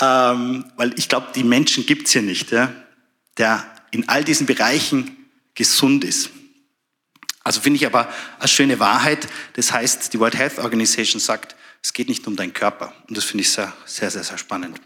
ähm, 0.00 0.64
weil 0.76 0.92
ich 0.98 1.08
glaube, 1.08 1.28
die 1.34 1.44
Menschen 1.44 1.86
gibt's 1.86 2.12
hier 2.12 2.22
nicht. 2.22 2.50
Ja? 2.50 2.72
Der 3.38 3.64
in 3.90 4.08
all 4.08 4.24
diesen 4.24 4.46
Bereichen 4.46 5.16
gesund 5.54 6.04
ist. 6.04 6.30
Also 7.44 7.60
finde 7.60 7.76
ich 7.76 7.86
aber 7.86 8.08
eine 8.38 8.48
schöne 8.48 8.80
Wahrheit. 8.80 9.28
Das 9.54 9.70
heißt, 9.72 10.12
die 10.12 10.18
World 10.18 10.36
Health 10.36 10.58
Organization 10.58 11.20
sagt, 11.20 11.54
es 11.82 11.92
geht 11.92 12.08
nicht 12.08 12.26
um 12.26 12.34
deinen 12.34 12.54
Körper. 12.54 12.94
Und 13.08 13.16
das 13.16 13.24
finde 13.24 13.42
ich 13.42 13.50
sehr, 13.50 13.72
sehr, 13.84 14.10
sehr, 14.10 14.24
sehr 14.24 14.38
spannend. 14.38 14.80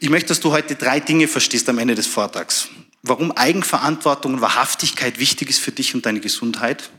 Ich 0.00 0.10
möchte, 0.10 0.28
dass 0.28 0.40
du 0.40 0.50
heute 0.50 0.74
drei 0.74 0.98
Dinge 0.98 1.28
verstehst 1.28 1.68
am 1.68 1.78
Ende 1.78 1.94
des 1.94 2.08
Vortrags. 2.08 2.68
Warum 3.02 3.30
Eigenverantwortung 3.30 4.34
und 4.34 4.40
Wahrhaftigkeit 4.40 5.20
wichtig 5.20 5.48
ist 5.48 5.60
für 5.60 5.70
dich 5.70 5.94
und 5.94 6.04
deine 6.04 6.18
Gesundheit. 6.18 6.90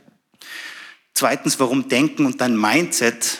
Zweitens, 1.13 1.59
warum 1.59 1.89
Denken 1.89 2.25
und 2.25 2.39
dein 2.39 2.57
Mindset 2.57 3.39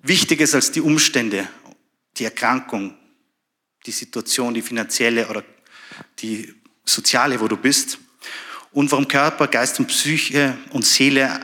wichtiger 0.00 0.42
ist 0.42 0.56
als 0.56 0.72
die 0.72 0.80
Umstände, 0.80 1.48
die 2.18 2.24
Erkrankung, 2.24 2.94
die 3.86 3.92
Situation, 3.92 4.54
die 4.54 4.62
finanzielle 4.62 5.28
oder 5.28 5.44
die 6.18 6.52
soziale, 6.84 7.40
wo 7.40 7.48
du 7.48 7.56
bist. 7.56 7.98
Und 8.72 8.90
warum 8.90 9.08
Körper, 9.08 9.46
Geist 9.46 9.78
und 9.78 9.86
Psyche 9.86 10.56
und 10.70 10.84
Seele 10.84 11.40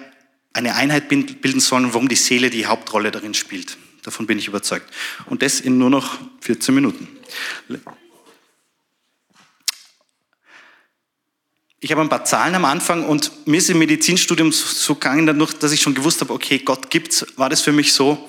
eine 0.52 0.74
Einheit 0.76 1.08
bilden 1.08 1.60
sollen 1.60 1.92
warum 1.92 2.08
die 2.08 2.16
Seele 2.16 2.48
die 2.48 2.66
Hauptrolle 2.66 3.10
darin 3.10 3.34
spielt. 3.34 3.76
Davon 4.02 4.26
bin 4.26 4.38
ich 4.38 4.46
überzeugt. 4.46 4.92
Und 5.26 5.42
das 5.42 5.60
in 5.60 5.78
nur 5.78 5.90
noch 5.90 6.18
14 6.42 6.74
Minuten. 6.74 7.08
Ich 11.80 11.90
habe 11.90 12.00
ein 12.00 12.08
paar 12.08 12.24
Zahlen 12.24 12.54
am 12.54 12.64
Anfang 12.64 13.04
und 13.04 13.46
mir 13.46 13.58
ist 13.58 13.68
im 13.68 13.78
Medizinstudium 13.78 14.52
so 14.52 14.94
gegangen, 14.94 15.26
dadurch, 15.26 15.54
dass 15.54 15.72
ich 15.72 15.82
schon 15.82 15.94
gewusst 15.94 16.20
habe, 16.20 16.32
okay, 16.32 16.58
Gott 16.58 16.88
gibt's, 16.88 17.26
war 17.36 17.50
das 17.50 17.62
für 17.62 17.72
mich 17.72 17.92
so, 17.92 18.28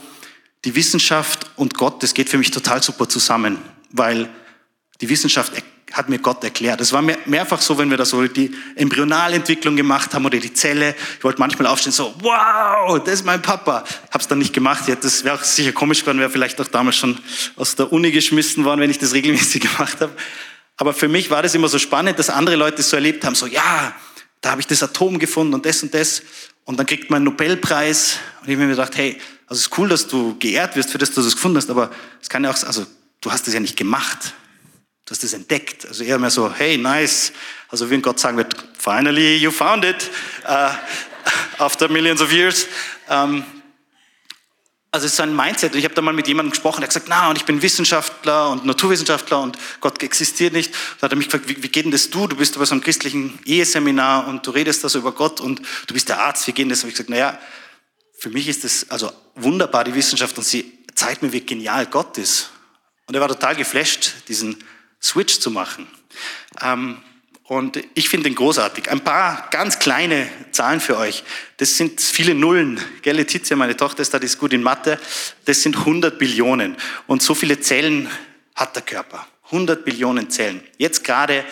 die 0.65 0.75
Wissenschaft 0.75 1.45
und 1.55 1.75
Gott, 1.75 2.01
das 2.03 2.13
geht 2.13 2.29
für 2.29 2.37
mich 2.37 2.51
total 2.51 2.81
super 2.81 3.07
zusammen, 3.07 3.57
weil 3.91 4.29
die 4.99 5.09
Wissenschaft 5.09 5.53
hat 5.93 6.09
mir 6.09 6.19
Gott 6.19 6.43
erklärt. 6.43 6.81
Es 6.81 6.91
war 6.91 7.01
mehr, 7.01 7.17
mehrfach 7.25 7.61
so, 7.61 7.77
wenn 7.77 7.89
wir 7.89 7.97
da 7.97 8.05
so 8.05 8.27
die 8.27 8.51
Embryonalentwicklung 8.75 9.75
gemacht 9.75 10.13
haben 10.13 10.25
oder 10.25 10.39
die 10.39 10.53
Zelle. 10.53 10.95
Ich 11.17 11.23
wollte 11.23 11.39
manchmal 11.39 11.67
aufstehen, 11.67 11.93
so, 11.93 12.13
wow, 12.19 13.01
das 13.03 13.15
ist 13.15 13.25
mein 13.25 13.41
Papa. 13.41 13.83
Habe 14.09 14.19
es 14.19 14.27
dann 14.27 14.39
nicht 14.39 14.53
gemacht. 14.53 14.83
Das 15.01 15.23
wäre 15.23 15.35
auch 15.35 15.43
sicher 15.43 15.71
komisch 15.71 16.01
geworden, 16.01 16.19
wäre 16.19 16.31
vielleicht 16.31 16.59
auch 16.59 16.67
damals 16.67 16.97
schon 16.97 17.17
aus 17.55 17.75
der 17.75 17.93
Uni 17.93 18.11
geschmissen 18.11 18.65
worden, 18.65 18.81
wenn 18.81 18.89
ich 18.89 18.97
das 18.97 19.13
regelmäßig 19.13 19.61
gemacht 19.77 20.01
habe. 20.01 20.11
Aber 20.77 20.93
für 20.93 21.07
mich 21.07 21.29
war 21.29 21.43
das 21.43 21.53
immer 21.53 21.69
so 21.69 21.79
spannend, 21.79 22.19
dass 22.19 22.29
andere 22.29 22.55
Leute 22.55 22.81
so 22.81 22.97
erlebt 22.97 23.23
haben, 23.23 23.35
so, 23.35 23.45
ja, 23.45 23.93
da 24.41 24.51
habe 24.51 24.61
ich 24.61 24.67
das 24.67 24.83
Atom 24.83 25.19
gefunden 25.19 25.53
und 25.53 25.65
das 25.65 25.81
und 25.83 25.93
das. 25.93 26.23
Und 26.65 26.77
dann 26.77 26.85
kriegt 26.85 27.09
man 27.09 27.17
einen 27.17 27.25
Nobelpreis. 27.25 28.19
Und 28.41 28.49
ich 28.49 28.55
habe 28.55 28.65
mir 28.65 28.71
gedacht, 28.71 28.97
hey, 28.97 29.19
also 29.47 29.59
es 29.59 29.67
ist 29.67 29.77
cool, 29.77 29.87
dass 29.87 30.07
du 30.07 30.37
geehrt 30.39 30.75
wirst 30.75 30.91
für 30.91 30.97
das, 30.97 31.11
dass 31.11 31.23
du 31.23 31.29
es 31.29 31.35
gefunden 31.35 31.57
hast, 31.57 31.69
aber 31.69 31.91
es 32.21 32.29
kann 32.29 32.43
ja 32.43 32.49
auch, 32.49 32.63
also 32.63 32.85
du 33.21 33.31
hast 33.31 33.47
es 33.47 33.53
ja 33.53 33.59
nicht 33.59 33.77
gemacht. 33.77 34.33
Du 35.05 35.11
hast 35.11 35.23
es 35.23 35.33
entdeckt. 35.33 35.85
Also 35.87 36.03
eher 36.03 36.17
mehr 36.17 36.31
so, 36.31 36.51
hey, 36.51 36.77
nice. 36.77 37.31
Also 37.69 37.89
wie 37.91 38.01
Gott 38.01 38.19
sagen 38.19 38.37
wird, 38.37 38.55
finally 38.77 39.37
you 39.37 39.51
found 39.51 39.85
it. 39.85 40.09
Uh, 40.43 40.71
after 41.59 41.87
millions 41.87 42.21
of 42.21 42.31
years. 42.31 42.67
Um, 43.07 43.43
also 44.95 45.05
es 45.05 45.11
ist 45.11 45.17
so 45.17 45.23
ein 45.23 45.35
Mindset. 45.35 45.75
Ich 45.75 45.83
habe 45.83 45.93
da 45.93 46.01
mal 46.01 46.13
mit 46.13 46.27
jemandem 46.27 46.51
gesprochen, 46.51 46.79
der 46.79 46.87
hat 46.87 46.93
gesagt, 46.93 47.07
na, 47.09 47.29
und 47.29 47.37
ich 47.37 47.43
bin 47.43 47.61
Wissenschaftler 47.61 48.49
und 48.49 48.65
Naturwissenschaftler 48.65 49.41
und 49.41 49.57
Gott 49.81 50.01
existiert 50.01 50.53
nicht. 50.53 50.73
Da 50.99 51.05
hat 51.05 51.11
er 51.11 51.17
mich 51.17 51.27
gefragt, 51.27 51.49
wie, 51.49 51.61
wie 51.61 51.67
geht 51.67 51.83
denn 51.83 51.91
das 51.91 52.09
du? 52.09 52.27
Du 52.27 52.37
bist 52.37 52.57
bei 52.57 52.63
so 52.63 52.71
einem 52.71 52.81
christlichen 52.81 53.37
Eheseminar 53.45 54.27
und 54.27 54.47
du 54.47 54.51
redest 54.51 54.83
da 54.85 54.89
so 54.89 54.99
über 54.99 55.11
Gott 55.11 55.41
und 55.41 55.61
du 55.87 55.93
bist 55.93 56.07
der 56.07 56.21
Arzt. 56.21 56.47
Wie 56.47 56.53
geht 56.53 56.63
denn 56.63 56.69
das? 56.69 56.79
Da 56.79 56.83
habe 56.83 56.89
ich 56.89 56.95
gesagt, 56.95 57.09
naja, 57.09 57.37
für 58.17 58.29
mich 58.29 58.47
ist 58.47 58.63
das 58.63 58.89
also 58.89 59.11
wunderbar, 59.35 59.83
die 59.83 59.93
Wissenschaft, 59.93 60.37
und 60.37 60.45
sie 60.45 60.79
zeigt 60.95 61.21
mir, 61.21 61.33
wie 61.33 61.41
genial 61.41 61.85
Gott 61.87 62.17
ist. 62.17 62.51
Und 63.05 63.15
er 63.15 63.21
war 63.21 63.27
total 63.27 63.55
geflasht, 63.55 64.13
diesen 64.29 64.63
Switch 65.03 65.39
zu 65.39 65.51
machen. 65.51 65.87
Ähm, 66.61 67.01
und 67.47 67.79
ich 67.93 68.09
finde 68.09 68.27
den 68.29 68.35
großartig. 68.35 68.89
Ein 68.89 69.01
paar 69.01 69.49
ganz 69.51 69.77
kleine 69.77 70.27
Zahlen 70.51 70.79
für 70.79 70.97
euch. 70.97 71.23
Das 71.57 71.77
sind 71.77 72.01
viele 72.01 72.33
Nullen. 72.33 72.79
Gell, 73.03 73.15
Letizia, 73.15 73.55
meine 73.55 73.77
Tochter 73.77 74.01
ist 74.01 74.13
da, 74.13 74.19
die 74.19 74.25
ist 74.25 74.39
gut 74.39 74.51
in 74.51 74.63
Mathe. 74.63 74.99
Das 75.45 75.61
sind 75.61 75.77
100 75.77 76.17
Billionen. 76.17 76.75
Und 77.05 77.21
so 77.21 77.35
viele 77.35 77.59
Zellen 77.59 78.09
hat 78.55 78.75
der 78.75 78.81
Körper. 78.81 79.27
100 79.45 79.85
Billionen 79.85 80.31
Zellen. 80.31 80.63
Jetzt 80.77 81.03
gerade 81.03 81.45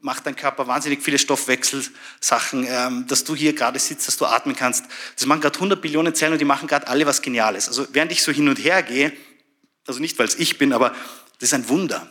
macht 0.00 0.26
dein 0.26 0.36
Körper 0.36 0.66
wahnsinnig 0.66 1.02
viele 1.02 1.18
Stoffwechselsachen, 1.18 2.66
ähm, 2.68 3.06
dass 3.08 3.24
du 3.24 3.34
hier 3.34 3.54
gerade 3.54 3.78
sitzt, 3.78 4.06
dass 4.06 4.18
du 4.18 4.26
atmen 4.26 4.54
kannst. 4.54 4.84
Das 5.16 5.24
machen 5.24 5.40
gerade 5.40 5.56
100 5.56 5.80
Billionen 5.80 6.14
Zellen 6.14 6.34
und 6.34 6.38
die 6.38 6.44
machen 6.44 6.68
gerade 6.68 6.86
alle 6.86 7.06
was 7.06 7.22
Geniales. 7.22 7.68
Also 7.68 7.86
während 7.92 8.12
ich 8.12 8.22
so 8.22 8.30
hin 8.30 8.46
und 8.46 8.56
her 8.56 8.82
gehe, 8.82 9.12
also 9.86 10.00
nicht, 10.00 10.18
weil 10.18 10.28
es 10.28 10.34
ich 10.34 10.58
bin, 10.58 10.74
aber 10.74 10.90
das 11.38 11.48
ist 11.48 11.54
ein 11.54 11.68
Wunder. 11.70 12.10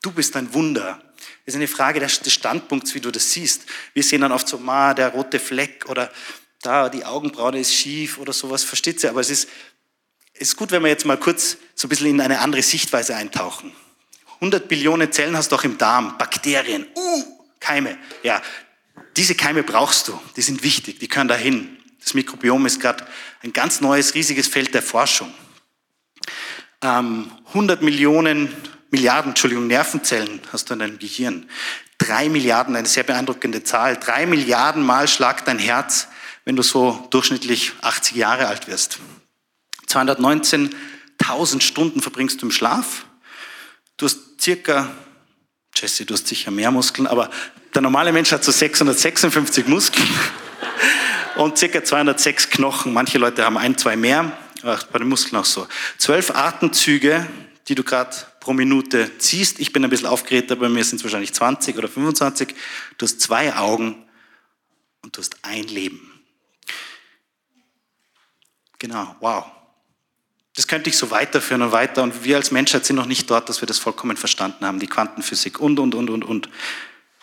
Du 0.00 0.12
bist 0.12 0.34
ein 0.34 0.54
Wunder. 0.54 1.02
Es 1.44 1.54
ist 1.54 1.56
eine 1.56 1.68
Frage 1.68 2.00
des 2.00 2.32
Standpunkts, 2.32 2.94
wie 2.94 3.00
du 3.00 3.10
das 3.10 3.32
siehst. 3.32 3.62
Wir 3.94 4.02
sehen 4.02 4.20
dann 4.20 4.32
oft 4.32 4.48
so, 4.48 4.58
ma, 4.58 4.94
der 4.94 5.10
rote 5.10 5.38
Fleck 5.38 5.86
oder 5.88 6.10
da, 6.62 6.88
die 6.88 7.04
Augenbraue 7.04 7.58
ist 7.58 7.74
schief 7.74 8.18
oder 8.18 8.32
sowas, 8.32 8.64
versteht 8.64 9.02
ihr? 9.04 9.10
Aber 9.10 9.20
es 9.20 9.30
ist, 9.30 9.48
es 10.34 10.48
ist 10.48 10.56
gut, 10.56 10.70
wenn 10.70 10.82
wir 10.82 10.88
jetzt 10.88 11.06
mal 11.06 11.16
kurz 11.16 11.56
so 11.74 11.86
ein 11.86 11.88
bisschen 11.88 12.08
in 12.08 12.20
eine 12.20 12.40
andere 12.40 12.62
Sichtweise 12.62 13.14
eintauchen. 13.14 13.72
100 14.36 14.68
Billionen 14.68 15.12
Zellen 15.12 15.36
hast 15.36 15.52
du 15.52 15.56
auch 15.56 15.64
im 15.64 15.78
Darm, 15.78 16.18
Bakterien, 16.18 16.86
uh, 16.94 17.24
Keime. 17.60 17.96
Ja, 18.22 18.42
diese 19.16 19.34
Keime 19.34 19.62
brauchst 19.62 20.08
du, 20.08 20.20
die 20.36 20.42
sind 20.42 20.62
wichtig, 20.62 20.98
die 20.98 21.08
können 21.08 21.28
dahin. 21.28 21.78
Das 22.02 22.14
Mikrobiom 22.14 22.66
ist 22.66 22.80
gerade 22.80 23.06
ein 23.42 23.52
ganz 23.52 23.80
neues, 23.80 24.14
riesiges 24.14 24.46
Feld 24.46 24.74
der 24.74 24.82
Forschung. 24.82 25.32
Ähm, 26.82 27.32
100 27.48 27.82
Millionen 27.82 28.54
Milliarden, 28.90 29.30
Entschuldigung, 29.30 29.66
Nervenzellen 29.66 30.40
hast 30.52 30.68
du 30.70 30.74
in 30.74 30.80
deinem 30.80 30.98
Gehirn. 30.98 31.48
Drei 31.98 32.28
Milliarden, 32.28 32.76
eine 32.76 32.86
sehr 32.86 33.02
beeindruckende 33.02 33.64
Zahl. 33.64 33.96
Drei 33.96 34.26
Milliarden 34.26 34.84
Mal 34.84 35.08
schlagt 35.08 35.48
dein 35.48 35.58
Herz, 35.58 36.08
wenn 36.44 36.56
du 36.56 36.62
so 36.62 37.06
durchschnittlich 37.10 37.72
80 37.82 38.16
Jahre 38.16 38.46
alt 38.46 38.68
wirst. 38.68 38.98
219.000 39.88 41.60
Stunden 41.60 42.00
verbringst 42.00 42.42
du 42.42 42.46
im 42.46 42.52
Schlaf. 42.52 43.06
Du 43.96 44.06
hast 44.06 44.40
circa, 44.40 44.90
Jesse, 45.74 46.04
du 46.04 46.14
hast 46.14 46.26
sicher 46.26 46.50
mehr 46.50 46.70
Muskeln, 46.70 47.06
aber 47.06 47.30
der 47.74 47.82
normale 47.82 48.12
Mensch 48.12 48.30
hat 48.30 48.44
so 48.44 48.52
656 48.52 49.66
Muskeln 49.66 50.08
und 51.36 51.58
circa 51.58 51.82
206 51.82 52.50
Knochen. 52.50 52.92
Manche 52.92 53.18
Leute 53.18 53.44
haben 53.44 53.58
ein, 53.58 53.76
zwei 53.76 53.96
mehr, 53.96 54.32
bei 54.62 54.98
den 54.98 55.08
Muskeln 55.08 55.36
auch 55.36 55.44
so. 55.44 55.66
Zwölf 55.98 56.30
Atemzüge, 56.30 57.26
die 57.68 57.74
du 57.74 57.82
gerade 57.82 58.16
pro 58.46 58.52
Minute 58.52 59.18
ziehst. 59.18 59.58
Ich 59.58 59.72
bin 59.72 59.82
ein 59.82 59.90
bisschen 59.90 60.06
aufgeregter, 60.06 60.54
bei 60.54 60.68
mir 60.68 60.84
sind 60.84 60.98
es 60.98 61.02
wahrscheinlich 61.02 61.34
20 61.34 61.76
oder 61.78 61.88
25. 61.88 62.54
Du 62.96 63.04
hast 63.04 63.20
zwei 63.20 63.52
Augen 63.56 64.06
und 65.02 65.16
du 65.16 65.20
hast 65.20 65.36
ein 65.42 65.64
Leben. 65.64 66.22
Genau, 68.78 69.16
wow. 69.18 69.46
Das 70.54 70.68
könnte 70.68 70.88
ich 70.90 70.96
so 70.96 71.10
weiterführen 71.10 71.60
und 71.62 71.72
weiter. 71.72 72.04
Und 72.04 72.22
wir 72.22 72.36
als 72.36 72.52
Menschheit 72.52 72.86
sind 72.86 72.94
noch 72.94 73.06
nicht 73.06 73.28
dort, 73.28 73.48
dass 73.48 73.60
wir 73.62 73.66
das 73.66 73.80
vollkommen 73.80 74.16
verstanden 74.16 74.64
haben, 74.64 74.78
die 74.78 74.86
Quantenphysik 74.86 75.58
und, 75.58 75.80
und, 75.80 75.96
und, 75.96 76.08
und, 76.08 76.24
und. 76.24 76.48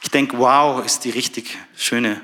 Ich 0.01 0.11
denke, 0.11 0.37
wow, 0.37 0.85
ist 0.85 1.05
die 1.05 1.09
richtig 1.11 1.57
schöne 1.77 2.19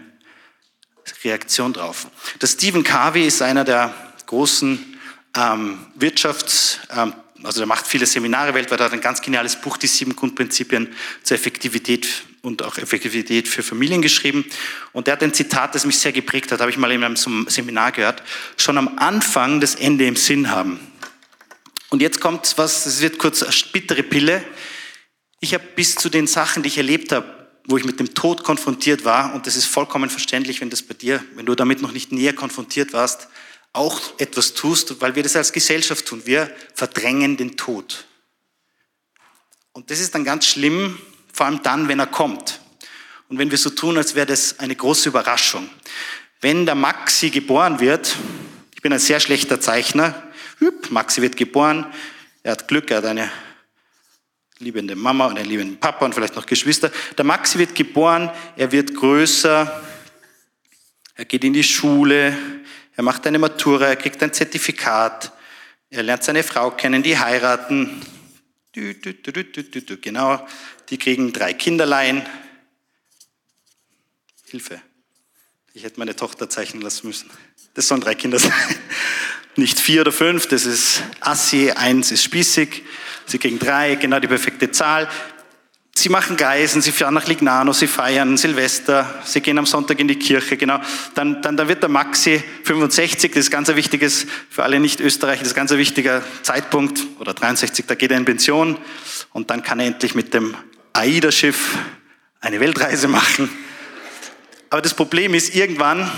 Reaktion 1.24 1.72
drauf. 1.72 2.08
Der 2.42 2.48
Stephen 2.48 2.84
Covey 2.84 3.26
ist 3.26 3.42
einer 3.42 3.64
der 3.64 3.96
großen 4.26 5.00
ähm, 5.38 5.88
Wirtschafts- 5.98 6.80
ähm, 6.92 7.14
also 7.44 7.62
er 7.62 7.68
macht 7.68 7.88
viele 7.88 8.06
Seminare 8.06 8.54
weltweit, 8.54 8.82
hat 8.82 8.94
ein 8.94 9.02
ganz 9.02 9.22
geniales 9.22 9.56
Buch, 9.56 9.78
die 9.78 9.88
sieben 9.88 10.16
Grundprinzipien 10.16 10.90
zur 11.24 11.36
Effektivität 11.36 12.08
und 12.42 12.64
auch 12.64 12.78
Effektivität 12.78 13.48
für 13.48 13.64
Familien 13.64 14.02
geschrieben. 14.02 14.46
Und 14.94 15.08
er 15.08 15.14
hat 15.14 15.24
ein 15.24 15.34
Zitat, 15.34 15.76
das 15.76 15.86
mich 15.86 15.98
sehr 15.98 16.12
geprägt 16.12 16.52
hat, 16.52 16.60
habe 16.60 16.72
ich 16.72 16.78
mal 16.78 16.92
in 16.92 17.04
einem 17.04 17.16
Seminar 17.16 17.92
gehört, 17.92 18.24
schon 18.58 18.78
am 18.78 18.98
Anfang 18.98 19.60
das 19.62 19.76
Ende 19.76 20.06
im 20.06 20.16
Sinn 20.16 20.50
haben. 20.50 20.80
Und 21.90 22.02
jetzt 22.02 22.22
kommt 22.22 22.54
was, 22.58 22.86
es 22.86 23.02
wird 23.02 23.18
kurz 23.18 23.42
eine 23.42 23.54
bittere 23.72 24.04
Pille. 24.04 24.44
Ich 25.40 25.54
habe 25.54 25.64
bis 25.76 25.96
zu 25.96 26.10
den 26.10 26.28
Sachen, 26.28 26.64
die 26.64 26.68
ich 26.68 26.78
erlebt 26.78 27.12
habe, 27.12 27.40
wo 27.66 27.78
ich 27.78 27.86
mit 27.86 28.00
dem 28.00 28.14
Tod 28.14 28.44
konfrontiert 28.44 29.06
war, 29.06 29.34
und 29.34 29.48
das 29.48 29.56
ist 29.56 29.66
vollkommen 29.66 30.10
verständlich, 30.10 30.60
wenn 30.62 30.70
das 30.70 30.82
bei 30.82 30.94
dir, 30.94 31.24
wenn 31.36 31.46
du 31.46 31.56
damit 31.56 31.82
noch 31.82 31.92
nicht 31.92 32.12
näher 32.12 32.34
konfrontiert 32.34 32.94
warst, 32.94 33.28
auch 33.74 34.02
etwas 34.18 34.54
tust, 34.54 35.00
weil 35.02 35.16
wir 35.16 35.24
das 35.24 35.36
als 35.36 35.54
Gesellschaft 35.54 36.06
tun. 36.06 36.22
Wir 36.26 36.54
verdrängen 36.74 37.38
den 37.38 37.56
Tod. 37.56 38.06
Und 39.74 39.92
das 39.92 40.00
ist 40.00 40.16
dann 40.16 40.24
ganz 40.24 40.48
schlimm, 40.48 41.00
vor 41.32 41.46
allem 41.46 41.62
dann, 41.64 41.88
wenn 41.88 42.00
er 42.00 42.08
kommt. 42.08 42.60
Und 43.30 43.38
wenn 43.38 43.52
wir 43.52 43.58
so 43.58 43.70
tun, 43.70 43.98
als 43.98 44.16
wäre 44.16 44.26
das 44.26 44.60
eine 44.60 44.76
große 44.76 45.10
Überraschung. 45.10 45.70
Wenn 46.42 46.66
der 46.66 46.76
Maxi 46.76 47.30
geboren 47.30 47.80
wird, 47.80 48.16
ich 48.74 48.82
bin 48.82 48.92
ein 48.92 49.00
sehr 49.00 49.20
schlechter 49.20 49.62
Zeichner, 49.62 50.24
Maxi 50.90 51.22
wird 51.22 51.38
geboren, 51.38 51.86
er 52.44 52.54
hat 52.54 52.68
Glück, 52.68 52.90
er 52.90 52.98
hat 52.98 53.06
eine 53.06 53.32
liebende 54.58 54.96
Mama 54.96 55.28
und 55.28 55.38
einen 55.38 55.48
liebenden 55.48 55.80
Papa 55.80 56.06
und 56.06 56.16
vielleicht 56.16 56.36
noch 56.36 56.46
Geschwister. 56.46 56.92
Der 57.18 57.24
Maxi 57.24 57.60
wird 57.60 57.76
geboren, 57.76 58.32
er 58.58 58.72
wird 58.72 58.96
größer, 58.96 59.84
er 61.16 61.26
geht 61.26 61.44
in 61.44 61.54
die 61.54 61.64
Schule, 61.64 62.36
er 63.00 63.04
macht 63.04 63.26
eine 63.26 63.40
Matura, 63.40 63.86
er 63.86 63.96
kriegt 63.96 64.22
ein 64.22 64.34
Zertifikat, 64.34 65.32
er 65.90 66.04
lernt 66.04 66.22
seine 66.22 66.44
Frau 66.44 66.70
kennen, 66.72 67.02
die 67.02 67.18
heiraten. 67.18 68.02
Genau, 68.74 70.46
die 70.90 70.98
kriegen 70.98 71.32
drei 71.32 71.54
Kinderlein. 71.54 72.28
Hilfe. 74.50 74.82
Ich 75.74 75.86
hätte 75.86 75.98
meine 75.98 76.14
Tochter 76.14 76.50
zeichnen 76.50 76.82
lassen 76.82 77.08
müssen. 77.08 77.30
Das 77.74 77.88
sollen 77.88 78.02
drei 78.02 78.16
Kinder 78.16 78.38
sein. 78.38 78.52
Nicht 79.56 79.80
vier 79.80 80.02
oder 80.02 80.12
fünf, 80.12 80.48
das 80.48 80.66
ist 80.66 81.02
Assi, 81.22 81.72
eins 81.72 82.12
ist 82.12 82.26
spießig. 82.26 82.84
Sie 83.26 83.38
kriegen 83.38 83.60
drei, 83.60 83.96
genau 83.96 84.20
die 84.20 84.28
perfekte 84.28 84.72
Zahl. 84.72 85.10
Sie 85.96 86.08
machen 86.08 86.38
Reisen, 86.38 86.82
sie 86.82 86.94
fahren 86.94 87.14
nach 87.14 87.28
Lignano, 87.28 87.74
sie 87.74 87.88
feiern 87.88 88.38
Silvester, 88.38 89.22
sie 89.26 89.42
gehen 89.42 89.58
am 89.58 89.66
Sonntag 89.66 90.00
in 90.00 90.08
die 90.08 90.18
Kirche, 90.18 90.56
genau. 90.56 90.80
Dann, 91.14 91.42
dann, 91.42 91.58
dann 91.58 91.68
wird 91.68 91.82
der 91.84 91.90
Maxi 91.90 92.42
65, 92.64 93.32
das 93.32 93.40
ist 93.40 93.52
ganz 93.52 93.70
ein 93.70 93.76
wichtiges, 93.76 94.26
für 94.50 94.64
alle 94.64 94.80
Nicht-Österreicher, 94.80 95.40
das 95.40 95.50
ist 95.50 95.56
ganz 95.56 95.74
ein 95.74 95.78
wichtiger 95.78 96.24
Zeitpunkt, 96.42 97.06
oder 97.20 97.34
63, 97.34 97.86
da 97.86 97.96
geht 97.96 98.12
er 98.12 98.18
in 98.18 98.24
Pension 98.24 98.78
und 99.34 99.50
dann 99.50 99.62
kann 99.62 99.82
er 99.82 99.88
endlich 99.88 100.16
mit 100.16 100.34
dem 100.34 100.56
AIDA-Schiff 100.94 101.78
eine 102.40 102.62
Weltreise 102.62 103.10
machen. 103.10 103.50
Aber 104.70 104.82
das 104.82 104.94
Problem 104.94 105.34
ist, 105.34 105.54
irgendwann 105.54 106.10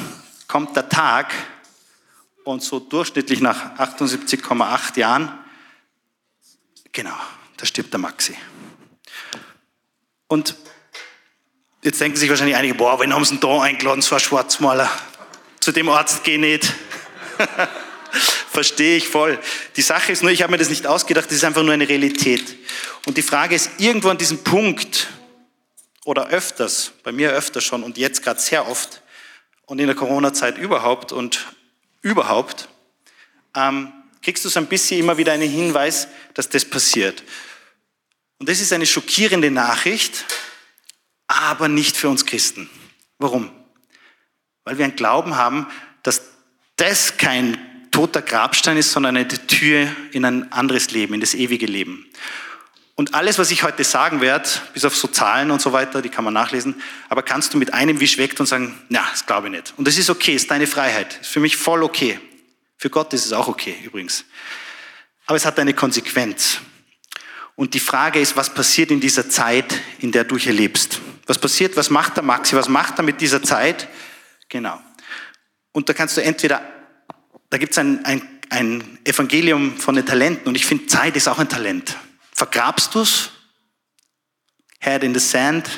kommt 0.48 0.75
der 0.75 0.90
Tag 0.90 1.34
und 2.44 2.62
so 2.62 2.80
durchschnittlich 2.80 3.42
nach 3.42 3.78
78,8 3.80 5.00
Jahren, 5.00 5.32
genau, 6.92 7.16
da 7.58 7.66
stirbt 7.66 7.94
der 7.94 8.00
Maxi. 8.00 8.36
Und 10.32 10.56
jetzt 11.82 12.00
denken 12.00 12.18
sich 12.18 12.30
wahrscheinlich 12.30 12.56
einige, 12.56 12.74
boah, 12.76 12.98
wen 13.02 13.14
haben 13.14 13.26
sie 13.26 13.32
denn 13.32 13.42
da 13.42 13.64
eingeladen, 13.64 14.02
so 14.02 14.16
ein 14.16 14.22
Schwarzmaler? 14.22 14.90
Zu 15.60 15.74
dem 15.74 15.90
Arzt 15.90 16.24
geh 16.24 16.38
nicht. 16.38 16.72
Verstehe 18.50 18.96
ich 18.96 19.10
voll. 19.10 19.38
Die 19.76 19.82
Sache 19.82 20.14
ist 20.14 20.24
nur, 20.24 20.32
ich 20.32 20.42
habe 20.42 20.52
mir 20.52 20.58
das 20.58 20.70
nicht 20.70 20.88
ausgedacht, 20.88 21.26
das 21.26 21.36
ist 21.36 21.44
einfach 21.44 21.64
nur 21.64 21.74
eine 21.74 21.90
Realität. 21.90 22.56
Und 23.06 23.18
die 23.18 23.24
Frage 23.24 23.56
ist, 23.56 23.72
irgendwo 23.78 24.08
an 24.08 24.18
diesem 24.18 24.42
Punkt, 24.42 25.10
oder 26.06 26.30
öfters, 26.30 26.94
bei 27.04 27.12
mir 27.12 27.32
öfter 27.32 27.60
schon 27.60 27.84
und 27.84 27.98
jetzt 27.98 28.24
gerade 28.24 28.40
sehr 28.40 28.70
oft 28.70 29.02
und 29.66 29.80
in 29.80 29.88
der 29.88 29.98
Corona-Zeit 29.98 30.58
überhaupt 30.58 31.12
und 31.12 31.46
überhaupt, 32.02 32.70
ähm, 33.54 33.92
kriegst 34.22 34.46
du 34.46 34.50
so 34.50 34.62
ein 34.62 34.68
bisschen 34.68 34.98
immer 34.98 35.18
wieder 35.18 35.34
einen 35.34 35.50
Hinweis, 35.50 36.08
dass 36.36 36.48
das 36.48 36.64
passiert. 36.64 37.22
Und 38.41 38.50
das 38.50 38.60
ist 38.60 38.74
eine 38.74 38.88
schockierende 38.88 39.51
Nachricht, 39.51 40.25
aber 41.27 41.67
nicht 41.67 41.95
für 41.95 42.10
uns 42.10 42.25
Christen. 42.25 42.67
Warum? 43.19 43.51
Weil 44.63 44.79
wir 44.79 44.86
einen 44.86 44.95
Glauben 44.95 45.36
haben, 45.36 45.67
dass 46.01 46.24
das 46.75 47.17
kein 47.17 47.60
toter 47.91 48.24
Grabstein 48.24 48.77
ist, 48.77 48.93
sondern 48.93 49.15
eine 49.15 49.27
Tür 49.27 49.95
in 50.12 50.25
ein 50.25 50.51
anderes 50.51 50.89
Leben, 50.89 51.13
in 51.13 51.21
das 51.21 51.36
ewige 51.36 51.67
Leben. 51.67 52.10
Und 52.95 53.13
alles, 53.13 53.38
was 53.38 53.51
ich 53.51 53.62
heute 53.62 53.83
sagen 53.83 54.21
werde, 54.21 54.50
bis 54.74 54.86
auf 54.86 54.95
so 54.95 55.07
Zahlen 55.07 55.51
und 55.51 55.62
so 55.62 55.71
weiter, 55.71 56.01
die 56.01 56.10
kann 56.10 56.24
man 56.24 56.33
nachlesen, 56.33 56.81
aber 57.10 57.21
kannst 57.21 57.53
du 57.53 57.60
mit 57.60 57.75
einem 57.75 58.00
Wisch 58.00 58.17
weg 58.17 58.39
und 58.39 58.48
sagen, 58.48 58.75
na, 58.89 59.07
das 59.12 59.27
glaube 59.27 59.50
ich 59.50 59.51
nicht. 59.51 59.75
Und 59.77 59.88
das 59.88 60.00
ist 60.00 60.10
okay, 60.10 60.33
ist 60.33 60.50
deine 60.50 60.65
Freiheit. 60.65 61.19
Ist 61.21 61.29
für 61.29 61.41
mich 61.41 61.57
voll 61.57 61.83
okay. 61.83 62.19
Für 62.77 62.89
Gott 62.89 63.13
ist 63.13 63.24
es 63.24 63.33
auch 63.33 63.48
okay, 63.48 63.77
übrigens. 63.83 64.25
Aber 65.27 65.36
es 65.36 65.45
hat 65.45 65.60
eine 65.60 65.75
Konsequenz. 65.75 66.60
Und 67.62 67.75
die 67.75 67.80
Frage 67.80 68.20
ist, 68.20 68.36
was 68.36 68.51
passiert 68.51 68.89
in 68.89 69.00
dieser 69.00 69.30
Zeit, 69.30 69.80
in 70.00 70.12
der 70.12 70.24
du 70.24 70.36
hier 70.36 70.51
lebst? 70.51 71.00
Was 71.27 71.38
passiert, 71.38 71.77
was 71.77 71.91
macht 71.91 72.15
der 72.15 72.24
Maxi, 72.24 72.56
was 72.56 72.68
macht 72.68 72.98
er 72.98 73.03
mit 73.03 73.22
dieser 73.22 73.44
Zeit? 73.44 73.88
Genau. 74.50 74.82
Und 75.72 75.88
da 75.88 75.94
kannst 75.94 76.18
du 76.18 76.24
entweder, 76.24 76.60
da 77.51 77.60
gibt 77.60 77.74
es 77.74 77.77
ein, 77.77 78.03
ein, 78.03 78.27
ein 78.50 78.98
Evangelium 79.03 79.77
von 79.77 79.94
den 79.94 80.08
Talenten 80.08 80.48
und 80.48 80.56
ich 80.56 80.65
finde, 80.65 80.88
Zeit 80.88 81.15
ist 81.15 81.27
auch 81.27 81.38
ein 81.38 81.50
Talent. 81.50 81.98
Vergrabst 82.32 82.96
du 82.96 83.01
es? 83.01 83.30
Head 84.80 85.03
in 85.03 85.13
the 85.13 85.20
sand? 85.20 85.70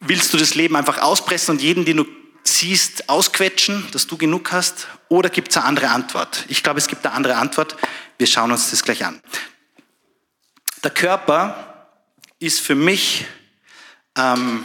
Willst 0.00 0.34
du 0.34 0.36
das 0.36 0.54
Leben 0.54 0.76
einfach 0.76 1.00
auspressen 1.00 1.52
und 1.52 1.62
jeden, 1.62 1.86
den 1.86 1.96
du 1.96 2.06
siehst, 2.44 3.08
ausquetschen, 3.08 3.88
dass 3.92 4.06
du 4.06 4.18
genug 4.18 4.52
hast? 4.52 4.88
Oder 5.08 5.30
gibt 5.30 5.52
es 5.52 5.56
eine 5.56 5.64
andere 5.64 5.88
Antwort? 5.88 6.44
Ich 6.48 6.62
glaube, 6.62 6.78
es 6.78 6.86
gibt 6.86 7.06
eine 7.06 7.14
andere 7.14 7.36
Antwort. 7.36 7.76
Wir 8.22 8.28
schauen 8.28 8.52
uns 8.52 8.70
das 8.70 8.84
gleich 8.84 9.04
an. 9.04 9.20
Der 10.84 10.92
Körper 10.92 11.88
ist 12.38 12.60
für 12.60 12.76
mich 12.76 13.26
ähm, 14.16 14.62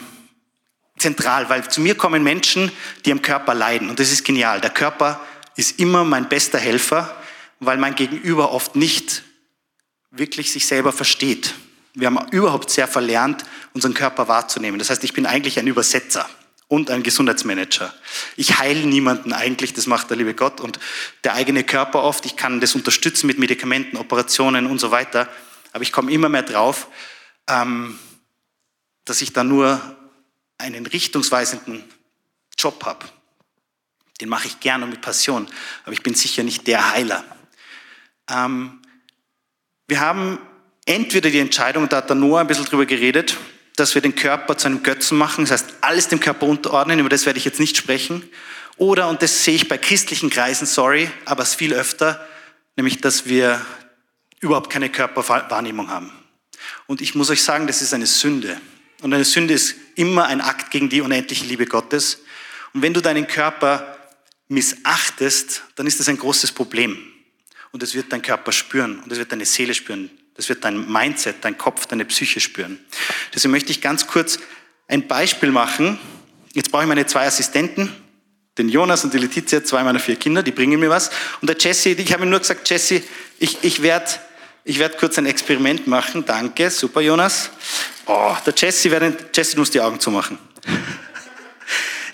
zentral, 1.00 1.50
weil 1.50 1.68
zu 1.68 1.82
mir 1.82 1.96
kommen 1.96 2.22
Menschen, 2.22 2.72
die 3.04 3.12
am 3.12 3.24
Körper 3.24 3.56
leiden. 3.56 3.90
Und 3.90 4.00
das 4.00 4.12
ist 4.12 4.24
genial. 4.24 4.62
Der 4.62 4.70
Körper 4.70 5.20
ist 5.56 5.80
immer 5.80 6.04
mein 6.04 6.30
bester 6.30 6.60
Helfer, 6.60 7.18
weil 7.60 7.78
mein 7.78 7.96
Gegenüber 7.96 8.52
oft 8.52 8.76
nicht 8.76 9.24
wirklich 10.12 10.52
sich 10.52 10.68
selber 10.68 10.94
versteht. 10.94 11.56
Wir 11.96 12.06
haben 12.06 12.30
überhaupt 12.30 12.70
sehr 12.70 12.88
verlernt, 12.88 13.44
unseren 13.74 13.96
Körper 13.96 14.28
wahrzunehmen. 14.28 14.78
Das 14.78 14.92
heißt, 14.92 15.04
ich 15.04 15.14
bin 15.14 15.26
eigentlich 15.26 15.58
ein 15.58 15.66
Übersetzer 15.66 16.30
und 16.68 16.92
ein 16.92 17.04
Gesundheitsmanager. 17.04 17.94
Ich 18.36 18.60
heile 18.60 18.86
niemanden 18.86 19.32
eigentlich, 19.34 19.74
das 19.74 19.88
macht 19.88 20.10
der 20.10 20.18
liebe 20.18 20.34
Gott 20.34 20.60
und 20.60 20.80
der 21.24 21.34
eigene 21.34 21.64
Körper 21.64 22.04
oft. 22.04 22.26
Ich 22.26 22.36
kann 22.36 22.60
das 22.60 22.76
unterstützen 22.76 23.28
mit 23.28 23.40
Medikamenten, 23.40 23.98
Operationen 23.98 24.68
und 24.68 24.80
so 24.80 24.92
weiter. 24.92 25.30
Aber 25.72 25.84
ich 25.84 25.92
komme 25.92 26.12
immer 26.12 26.30
mehr 26.30 26.44
drauf, 26.44 26.88
ähm, 27.48 27.98
dass 29.06 29.22
ich 29.22 29.32
da 29.32 29.44
nur 29.44 29.80
einen 30.58 30.86
richtungsweisenden 30.86 31.84
Job 32.58 32.84
habe. 32.86 33.06
Den 34.20 34.30
mache 34.30 34.48
ich 34.48 34.60
gerne 34.60 34.84
und 34.84 34.90
mit 34.90 35.02
Passion, 35.02 35.48
aber 35.84 35.94
ich 35.94 36.02
bin 36.02 36.16
sicher 36.16 36.44
nicht 36.44 36.66
der 36.68 36.92
Heiler. 36.92 37.24
Ähm, 38.30 38.82
wir 39.88 40.02
haben 40.02 40.40
entweder 40.86 41.30
die 41.30 41.40
Entscheidung, 41.40 41.88
da 41.88 41.98
hat 41.98 42.10
der 42.10 42.16
Noah 42.16 42.42
ein 42.42 42.48
bisschen 42.48 42.66
drüber 42.66 42.86
geredet, 42.86 43.38
dass 43.78 43.94
wir 43.94 44.02
den 44.02 44.16
Körper 44.16 44.58
zu 44.58 44.68
einem 44.68 44.84
Götzen 44.84 45.18
machen, 45.18 45.46
das 45.46 45.52
heißt, 45.52 45.76
alles 45.82 46.08
dem 46.08 46.20
Körper 46.20 46.48
unterordnen, 46.48 47.00
über 47.00 47.10
das 47.10 47.26
werde 47.26 47.40
ich 47.40 47.46
jetzt 47.46 47.60
nicht 47.60 47.78
sprechen. 47.78 48.28
Oder, 48.76 49.08
und 49.08 49.22
das 49.22 49.44
sehe 49.44 49.56
ich 49.56 49.68
bei 49.68 49.78
christlichen 49.78 50.30
Kreisen, 50.30 50.68
sorry, 50.68 51.10
aber 51.26 51.44
es 51.44 51.56
viel 51.56 51.74
öfter, 51.74 52.28
nämlich, 52.76 53.02
dass 53.02 53.28
wir 53.28 53.64
überhaupt 54.40 54.72
keine 54.72 54.90
Körperwahrnehmung 54.90 55.90
haben. 55.90 56.12
Und 56.88 57.02
ich 57.02 57.16
muss 57.16 57.30
euch 57.30 57.44
sagen, 57.44 57.68
das 57.68 57.82
ist 57.82 57.94
eine 57.94 58.08
Sünde. 58.08 58.60
Und 59.02 59.14
eine 59.14 59.26
Sünde 59.26 59.54
ist 59.54 59.76
immer 59.96 60.26
ein 60.26 60.42
Akt 60.42 60.72
gegen 60.72 60.90
die 60.90 61.02
unendliche 61.02 61.46
Liebe 61.46 61.68
Gottes. 61.68 62.20
Und 62.74 62.82
wenn 62.82 62.94
du 62.94 63.02
deinen 63.02 63.28
Körper 63.28 63.98
missachtest, 64.48 65.64
dann 65.76 65.86
ist 65.86 66.00
das 66.00 66.10
ein 66.10 66.18
großes 66.18 66.52
Problem. 66.52 66.98
Und 67.72 67.84
das 67.84 67.94
wird 67.94 68.12
dein 68.12 68.24
Körper 68.24 68.52
spüren 68.52 69.00
und 69.00 69.12
das 69.12 69.20
wird 69.20 69.32
deine 69.32 69.46
Seele 69.46 69.76
spüren. 69.76 70.10
Das 70.38 70.50
wird 70.50 70.64
dein 70.64 70.90
Mindset, 70.92 71.38
dein 71.42 71.58
Kopf, 71.58 71.88
deine 71.88 72.06
Psyche 72.06 72.40
spüren. 72.40 72.80
Deswegen 73.34 73.52
möchte 73.52 73.72
ich 73.72 73.82
ganz 73.82 74.08
kurz 74.08 74.40
ein 74.88 75.08
Beispiel 75.08 75.52
machen. 75.52 76.00
Jetzt 76.54 76.72
brauche 76.72 76.84
ich 76.84 76.88
meine 76.88 77.06
zwei 77.08 77.26
Assistenten, 77.26 77.92
den 78.58 78.70
Jonas 78.70 79.04
und 79.04 79.14
die 79.14 79.18
Letizia, 79.18 79.64
zwei 79.64 79.84
meiner 79.84 80.00
vier 80.00 80.16
Kinder, 80.16 80.44
die 80.44 80.52
bringen 80.52 80.80
mir 80.80 80.90
was. 80.90 81.10
Und 81.42 81.50
der 81.50 81.58
Jesse, 81.60 81.90
ich 81.90 82.14
habe 82.14 82.24
ihm 82.24 82.30
nur 82.30 82.40
gesagt, 82.40 82.70
Jesse, 82.70 83.04
ich, 83.40 83.64
ich 83.64 83.82
werde 83.82 84.12
ich 84.70 84.80
werd 84.80 84.98
kurz 84.98 85.18
ein 85.18 85.26
Experiment 85.26 85.88
machen. 85.88 86.26
Danke, 86.26 86.70
super 86.70 87.00
Jonas. 87.00 87.52
Oh, 88.06 88.36
der 88.46 88.54
Jesse, 88.54 88.92
werden, 88.92 89.16
Jesse, 89.34 89.56
du 89.56 89.62
musst 89.62 89.74
die 89.74 89.82
Augen 89.82 90.00
zumachen. 90.00 90.38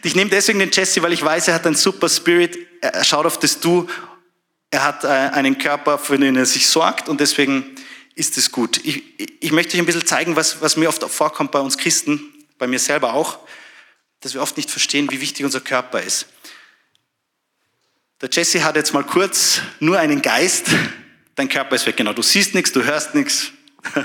Ich 0.06 0.16
nehme 0.16 0.30
deswegen 0.30 0.60
den 0.60 0.70
Jesse, 0.70 1.02
weil 1.02 1.14
ich 1.14 1.24
weiß, 1.24 1.48
er 1.48 1.54
hat 1.54 1.66
einen 1.66 1.78
super 1.78 2.10
Spirit. 2.10 2.60
Er 2.82 3.06
schaut 3.06 3.26
auf 3.26 3.40
das 3.40 3.62
Du. 3.62 3.88
Er 4.70 4.84
hat 4.84 5.06
äh, 5.06 5.08
einen 5.08 5.58
Körper, 5.58 5.98
für 5.98 6.18
den 6.18 6.36
er 6.36 6.46
sich 6.46 6.68
sorgt 6.68 7.08
und 7.08 7.22
deswegen 7.22 7.74
ist 8.16 8.38
es 8.38 8.52
gut. 8.52 8.80
Ich, 8.84 9.04
ich 9.42 9.52
möchte 9.52 9.76
euch 9.76 9.82
ein 9.82 9.86
bisschen 9.86 10.06
zeigen, 10.06 10.36
was, 10.36 10.62
was 10.62 10.78
mir 10.78 10.90
oft 10.90 11.04
vorkommt 11.04 11.52
bei 11.52 11.60
uns 11.60 11.78
Christen, 11.78 12.22
bei 12.58 12.68
mir 12.68 12.80
selber 12.80 13.14
auch, 13.14 13.40
dass 14.20 14.34
wir 14.34 14.42
oft 14.42 14.56
nicht 14.58 14.70
verstehen, 14.70 15.10
wie 15.12 15.22
wichtig 15.22 15.46
unser 15.46 15.62
Körper 15.62 16.02
ist. 16.02 16.28
Der 18.22 18.30
Jesse 18.32 18.64
hat 18.64 18.76
jetzt 18.76 18.94
mal 18.94 19.04
kurz 19.04 19.62
nur 19.80 20.00
einen 20.00 20.22
Geist, 20.22 20.68
dein 21.36 21.50
Körper 21.50 21.76
ist 21.76 21.86
weg, 21.86 21.98
genau. 21.98 22.14
Du 22.14 22.22
siehst 22.22 22.54
nichts, 22.56 22.72
du 22.72 22.84
hörst 22.84 23.16
nichts. 23.16 23.52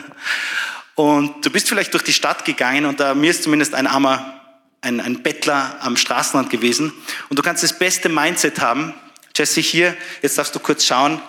Und 0.96 1.46
du 1.46 1.50
bist 1.50 1.68
vielleicht 1.68 1.94
durch 1.94 2.02
die 2.02 2.12
Stadt 2.12 2.44
gegangen 2.44 2.84
und 2.84 2.98
da 2.98 3.14
mir 3.14 3.30
ist 3.30 3.44
zumindest 3.44 3.72
ein 3.72 3.86
armer, 3.86 4.40
ein, 4.80 5.00
ein 5.00 5.22
Bettler 5.22 5.78
am 5.80 5.96
Straßenrand 5.96 6.50
gewesen. 6.50 6.92
Und 7.28 7.38
du 7.38 7.42
kannst 7.44 7.62
das 7.62 7.78
beste 7.78 8.08
Mindset 8.08 8.58
haben. 8.58 8.92
Jesse 9.36 9.60
hier, 9.60 9.96
jetzt 10.22 10.38
darfst 10.38 10.56
du 10.56 10.58
kurz 10.58 10.84
schauen. 10.84 11.22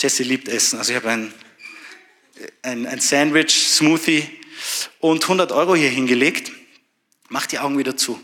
Jesse 0.00 0.22
liebt 0.22 0.48
Essen. 0.48 0.78
Also 0.78 0.92
ich 0.92 0.96
habe 0.96 1.10
ein 1.10 1.34
ein, 2.62 2.86
ein 2.86 3.00
Sandwich, 3.00 3.68
Smoothie 3.68 4.28
und 5.00 5.22
100 5.22 5.52
Euro 5.52 5.74
hier 5.74 5.90
hingelegt. 5.90 6.52
Mach 7.28 7.46
die 7.46 7.58
Augen 7.58 7.78
wieder 7.78 7.96
zu. 7.96 8.22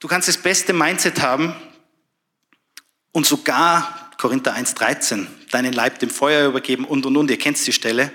Du 0.00 0.08
kannst 0.08 0.28
das 0.28 0.38
beste 0.38 0.72
Mindset 0.72 1.20
haben 1.20 1.54
und 3.12 3.26
sogar, 3.26 4.10
Korinther 4.18 4.56
1,13, 4.56 5.26
deinen 5.50 5.72
Leib 5.72 5.98
dem 5.98 6.10
Feuer 6.10 6.48
übergeben 6.48 6.84
und 6.84 7.06
und 7.06 7.16
und, 7.16 7.30
ihr 7.30 7.38
kennt 7.38 7.64
die 7.64 7.72
Stelle. 7.72 8.12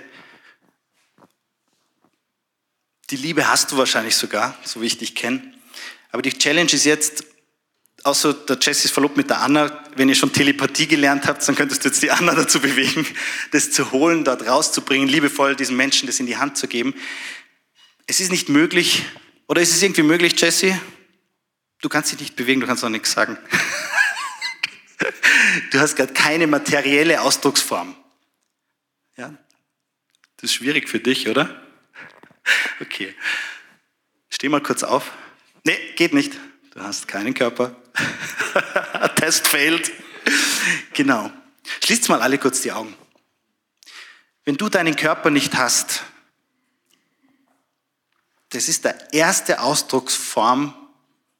Die 3.10 3.16
Liebe 3.16 3.48
hast 3.48 3.72
du 3.72 3.78
wahrscheinlich 3.78 4.16
sogar, 4.16 4.58
so 4.64 4.82
wie 4.82 4.86
ich 4.86 4.98
dich 4.98 5.14
kenne. 5.14 5.54
Aber 6.10 6.20
die 6.20 6.32
Challenge 6.32 6.70
ist 6.70 6.84
jetzt, 6.84 7.24
außer 8.04 8.32
der 8.34 8.58
Jesse 8.60 8.86
ist 8.86 8.92
verlobt 8.92 9.16
mit 9.16 9.30
der 9.30 9.40
Anna, 9.40 9.84
wenn 9.96 10.08
ihr 10.08 10.14
schon 10.14 10.32
Telepathie 10.32 10.86
gelernt 10.86 11.26
habt, 11.26 11.46
dann 11.46 11.54
könntest 11.54 11.84
du 11.84 11.88
jetzt 11.88 12.02
die 12.02 12.10
Anna 12.10 12.34
dazu 12.36 12.60
bewegen, 12.60 13.06
das 13.50 13.70
zu 13.70 13.92
holen, 13.92 14.24
dort 14.24 14.46
rauszubringen, 14.46 15.08
liebevoll 15.08 15.56
diesen 15.56 15.76
Menschen 15.76 16.06
das 16.06 16.20
in 16.20 16.26
die 16.26 16.36
Hand 16.36 16.56
zu 16.56 16.68
geben. 16.68 16.94
Es 18.06 18.20
ist 18.20 18.30
nicht 18.30 18.48
möglich, 18.48 19.04
oder 19.46 19.60
ist 19.60 19.74
es 19.74 19.82
irgendwie 19.82 20.02
möglich, 20.02 20.40
Jesse? 20.40 20.80
Du 21.80 21.88
kannst 21.88 22.12
dich 22.12 22.20
nicht 22.20 22.36
bewegen, 22.36 22.60
du 22.60 22.66
kannst 22.66 22.84
auch 22.84 22.88
nichts 22.88 23.12
sagen. 23.12 23.38
Du 25.70 25.78
hast 25.78 25.96
gerade 25.96 26.12
keine 26.12 26.46
materielle 26.46 27.20
Ausdrucksform. 27.20 27.94
Ja? 29.16 29.34
Das 30.36 30.50
ist 30.50 30.54
schwierig 30.54 30.88
für 30.88 31.00
dich, 31.00 31.28
oder? 31.28 31.62
Okay. 32.80 33.14
Steh 34.30 34.48
mal 34.48 34.62
kurz 34.62 34.82
auf. 34.82 35.12
Nee, 35.64 35.76
geht 35.96 36.14
nicht. 36.14 36.32
Du 36.72 36.80
hast 36.80 37.08
keinen 37.08 37.34
Körper. 37.34 37.76
Test 39.16 39.48
failed. 39.48 39.90
Genau. 40.94 41.32
Schließt 41.84 42.08
mal 42.08 42.22
alle 42.22 42.38
kurz 42.38 42.62
die 42.62 42.72
Augen. 42.72 42.94
Wenn 44.44 44.56
du 44.56 44.68
deinen 44.68 44.96
Körper 44.96 45.30
nicht 45.30 45.54
hast, 45.56 46.02
das 48.50 48.68
ist 48.68 48.84
der 48.84 49.12
erste 49.12 49.60
Ausdrucksform 49.60 50.74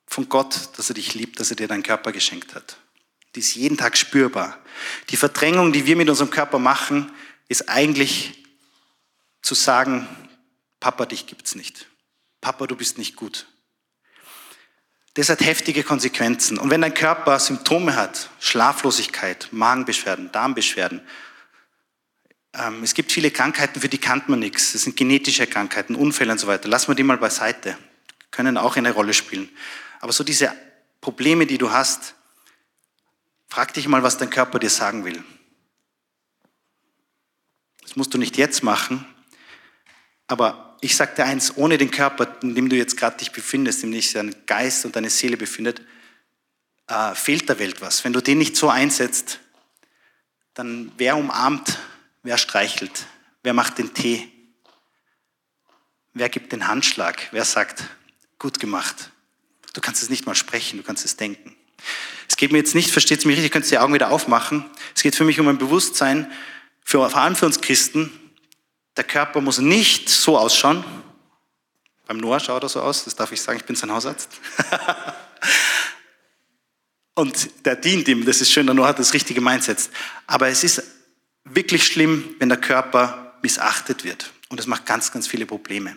von 0.07 0.29
Gott, 0.29 0.71
dass 0.77 0.91
er 0.91 0.95
dich 0.95 1.15
liebt, 1.15 1.41
dass 1.41 1.51
er 1.51 1.57
dir 1.57 1.69
deinen 1.69 1.83
Körper 1.83 2.13
geschenkt 2.13 2.55
hat. 2.55 2.79
Die 3.35 3.41
ist 3.41 3.55
jeden 3.55 3.77
Tag 3.77 3.97
spürbar. 3.97 4.59
Die 5.11 5.17
Verdrängung, 5.17 5.73
die 5.73 5.87
wir 5.87 5.97
mit 5.97 6.09
unserem 6.09 6.31
Körper 6.31 6.59
machen, 6.59 7.13
ist 7.49 7.69
eigentlich 7.69 8.45
zu 9.43 9.55
sagen, 9.55 10.07
Papa, 10.81 11.07
dich 11.07 11.27
gibt's 11.27 11.55
nicht. 11.55 11.87
Papa, 12.41 12.67
du 12.67 12.77
bist 12.77 12.99
nicht 12.99 13.17
gut. 13.17 13.47
Das 15.19 15.31
hat 15.31 15.41
heftige 15.41 15.83
Konsequenzen. 15.83 16.59
Und 16.59 16.71
wenn 16.71 16.81
dein 16.81 16.95
Körper 16.95 17.41
Symptome 17.41 17.97
hat, 17.97 18.31
Schlaflosigkeit, 18.39 19.49
Magenbeschwerden, 19.51 20.31
Darmbeschwerden, 20.31 21.01
ähm, 22.55 22.85
es 22.85 22.95
gibt 22.95 23.11
viele 23.11 23.33
Krankheiten, 23.33 23.81
für 23.81 23.89
die 23.89 23.99
kannte 23.99 24.31
man 24.31 24.39
nichts. 24.39 24.75
Das 24.75 24.83
sind 24.83 24.97
genetische 24.97 25.49
Krankheiten, 25.49 25.97
Unfälle 25.97 26.31
und 26.31 26.39
so 26.39 26.47
weiter. 26.47 26.69
Lass 26.69 26.87
mal 26.87 26.95
die 26.95 27.03
mal 27.03 27.19
beiseite. 27.19 27.77
Können 28.31 28.57
auch 28.57 28.77
eine 28.77 28.93
Rolle 28.93 29.13
spielen. 29.13 29.49
Aber 29.99 30.13
so 30.13 30.23
diese 30.23 30.53
Probleme, 31.01 31.47
die 31.47 31.59
du 31.59 31.73
hast, 31.73 32.15
frag 33.49 33.75
dich 33.75 33.89
mal, 33.89 34.05
was 34.05 34.19
dein 34.19 34.31
Körper 34.31 34.61
dir 34.61 34.71
sagen 34.71 35.05
will. 35.05 35.25
Das 37.83 37.97
musst 37.97 38.15
du 38.15 38.19
nicht 38.19 38.37
jetzt 38.37 38.63
machen, 38.63 39.05
aber 40.29 40.68
ich 40.81 40.97
sage 40.97 41.15
dir 41.17 41.25
eins, 41.25 41.57
ohne 41.57 41.79
den 41.79 41.91
Körper, 41.91 42.37
in 42.43 42.55
dem 42.55 42.69
du 42.69 42.77
jetzt 42.77 42.97
gerade 42.97 43.17
dich 43.17 43.33
befindest, 43.33 43.83
in 43.83 43.91
dem 43.91 44.01
sich 44.01 44.13
dein 44.13 44.35
Geist 44.47 44.85
und 44.85 44.95
deine 44.95 45.11
Seele 45.11 45.37
befindet, 45.37 45.83
äh, 46.87 47.15
fehlt 47.15 47.49
der 47.49 47.59
Welt 47.59 47.81
was. 47.81 48.05
Wenn 48.05 48.13
du 48.13 48.21
den 48.21 48.39
nicht 48.39 48.57
so 48.57 48.69
einsetzt, 48.69 49.41
dann 50.55 50.93
wer 50.97 51.17
umarmt, 51.17 51.79
wer 52.23 52.39
streichelt, 52.39 53.07
wer 53.43 53.55
macht 53.55 53.79
den 53.79 53.95
Tee, 53.95 54.29
wer 56.15 56.29
gibt 56.29 56.53
den 56.53 56.67
Handschlag, 56.69 57.29
wer 57.33 57.45
sagt, 57.45 57.85
gut 58.39 58.61
gemacht. 58.61 59.11
Du 59.75 59.81
kannst 59.81 60.03
es 60.03 60.11
nicht 60.11 60.27
mal 60.27 60.35
sprechen, 60.35 60.79
du 60.79 60.83
kannst 60.83 61.05
es 61.05 61.17
denken. 61.17 61.55
Es 62.29 62.37
geht 62.37 62.53
mir 62.53 62.59
jetzt 62.59 62.75
nicht, 62.75 62.91
versteht 62.91 63.21
es 63.21 63.25
mich 63.25 63.37
richtig, 63.37 63.53
könnt 63.53 63.67
ihr 63.67 63.71
die 63.71 63.79
Augen 63.79 63.95
wieder 63.95 64.11
aufmachen. 64.11 64.65
Es 64.95 65.03
geht 65.03 65.15
für 65.15 65.25
mich 65.25 65.39
um 65.41 65.49
ein 65.49 65.59
Bewusstsein, 65.59 66.31
für, 66.85 67.09
vor 67.09 67.21
allem 67.21 67.37
für 67.37 67.47
uns 67.47 67.61
Christen, 67.61 68.11
der 68.99 69.05
Körper 69.05 69.41
muss 69.41 69.59
nicht 69.59 70.11
so 70.11 70.37
ausschauen. 70.37 70.85
Beim 72.07 72.19
Noah 72.19 72.41
schaut 72.41 72.65
er 72.65 72.69
so 72.69 72.83
aus, 72.83 73.05
das 73.05 73.15
darf 73.15 73.33
ich 73.33 73.41
sagen, 73.41 73.59
ich 73.59 73.65
bin 73.65 73.77
sein 73.77 73.93
Hausarzt. 73.93 74.29
Und 77.15 77.65
der 77.65 77.77
dient 77.77 78.09
ihm, 78.09 78.25
das 78.25 78.41
ist 78.41 78.51
schön, 78.51 78.67
der 78.67 78.75
Noah 78.75 78.89
hat 78.89 78.99
das 78.99 79.15
richtige 79.15 79.41
Mindset. 79.41 79.91
Aber 80.27 80.49
es 80.49 80.65
ist 80.65 80.83
wirklich 81.45 81.87
schlimm, 81.87 82.35
wenn 82.39 82.49
der 82.49 82.61
Körper 82.61 83.39
missachtet 83.43 84.05
wird. 84.05 84.33
Und 84.49 84.59
das 84.59 84.67
macht 84.67 84.85
ganz, 84.85 85.13
ganz 85.13 85.29
viele 85.29 85.47
Probleme. 85.47 85.97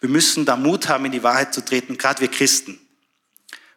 Wir 0.00 0.08
müssen 0.08 0.44
da 0.44 0.56
Mut 0.56 0.88
haben, 0.88 1.06
in 1.06 1.12
die 1.12 1.22
Wahrheit 1.22 1.54
zu 1.54 1.64
treten, 1.64 1.96
gerade 1.96 2.20
wir 2.20 2.28
Christen. 2.28 2.78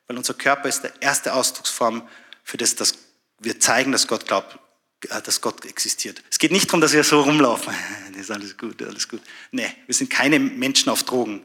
Weil 0.07 0.17
unser 0.17 0.33
Körper 0.33 0.67
ist 0.67 0.81
der 0.81 1.01
erste 1.01 1.33
Ausdrucksform 1.33 2.07
für 2.43 2.57
das, 2.57 2.75
dass 2.75 2.95
wir 3.39 3.59
zeigen, 3.59 3.91
dass 3.91 4.07
Gott 4.07 4.25
glaubt, 4.25 4.57
dass 5.07 5.41
Gott 5.41 5.65
existiert. 5.65 6.21
Es 6.29 6.39
geht 6.39 6.51
nicht 6.51 6.67
darum, 6.67 6.81
dass 6.81 6.93
wir 6.93 7.03
so 7.03 7.21
rumlaufen. 7.21 7.73
Das 8.11 8.27
ist 8.27 8.31
alles 8.31 8.57
gut, 8.57 8.81
alles 8.81 9.07
gut. 9.07 9.21
Nee, 9.51 9.71
wir 9.85 9.95
sind 9.95 10.09
keine 10.09 10.39
Menschen 10.39 10.89
auf 10.89 11.03
Drogen. 11.03 11.41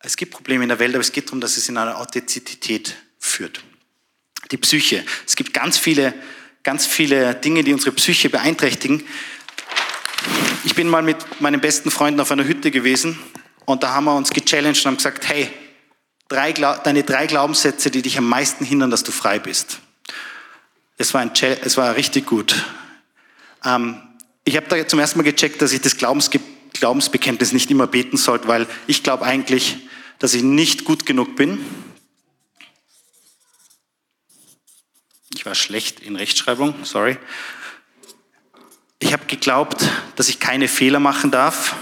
Es 0.00 0.18
gibt 0.18 0.32
Probleme 0.32 0.62
in 0.62 0.68
der 0.68 0.78
Welt, 0.78 0.94
aber 0.94 1.00
es 1.00 1.12
geht 1.12 1.28
darum, 1.28 1.40
dass 1.40 1.56
es 1.56 1.70
in 1.70 1.78
eine 1.78 1.96
Authentizität 1.96 2.94
führt. 3.18 3.64
Die 4.50 4.58
Psyche. 4.58 5.02
Es 5.26 5.34
gibt 5.34 5.54
ganz 5.54 5.78
viele, 5.78 6.12
ganz 6.62 6.84
viele 6.84 7.34
Dinge, 7.36 7.64
die 7.64 7.72
unsere 7.72 7.92
Psyche 7.92 8.28
beeinträchtigen. 8.28 9.02
Ich 10.64 10.74
bin 10.74 10.90
mal 10.90 11.02
mit 11.02 11.40
meinen 11.40 11.62
besten 11.62 11.90
Freunden 11.90 12.20
auf 12.20 12.30
einer 12.30 12.44
Hütte 12.44 12.70
gewesen 12.70 13.18
und 13.64 13.82
da 13.82 13.94
haben 13.94 14.04
wir 14.04 14.14
uns 14.14 14.28
gechallenged 14.28 14.84
und 14.84 14.90
haben 14.90 14.96
gesagt, 14.98 15.26
hey, 15.26 15.50
drei, 16.28 16.52
deine 16.52 17.02
drei 17.02 17.26
Glaubenssätze, 17.26 17.90
die 17.90 18.02
dich 18.02 18.18
am 18.18 18.28
meisten 18.28 18.66
hindern, 18.66 18.90
dass 18.90 19.04
du 19.04 19.12
frei 19.12 19.38
bist. 19.38 19.80
Es 20.96 21.12
war, 21.12 21.20
ein, 21.20 21.32
es 21.34 21.76
war 21.76 21.96
richtig 21.96 22.26
gut. 22.26 22.64
Ähm, 23.64 24.00
ich 24.44 24.56
habe 24.56 24.66
da 24.68 24.86
zum 24.86 24.98
ersten 24.98 25.18
Mal 25.18 25.24
gecheckt, 25.24 25.60
dass 25.62 25.72
ich 25.72 25.80
das 25.80 25.96
Glaubensge 25.96 26.40
Glaubensbekenntnis 26.74 27.52
nicht 27.52 27.70
immer 27.70 27.86
beten 27.86 28.16
sollte, 28.16 28.48
weil 28.48 28.66
ich 28.86 29.02
glaube 29.02 29.24
eigentlich, 29.24 29.76
dass 30.18 30.34
ich 30.34 30.42
nicht 30.42 30.84
gut 30.84 31.06
genug 31.06 31.36
bin. 31.36 31.64
Ich 35.34 35.46
war 35.46 35.54
schlecht 35.54 36.00
in 36.00 36.16
Rechtschreibung, 36.16 36.84
sorry. 36.84 37.16
Ich 38.98 39.12
habe 39.12 39.26
geglaubt, 39.26 39.88
dass 40.16 40.28
ich 40.28 40.40
keine 40.40 40.68
Fehler 40.68 40.98
machen 40.98 41.30
darf. 41.30 41.76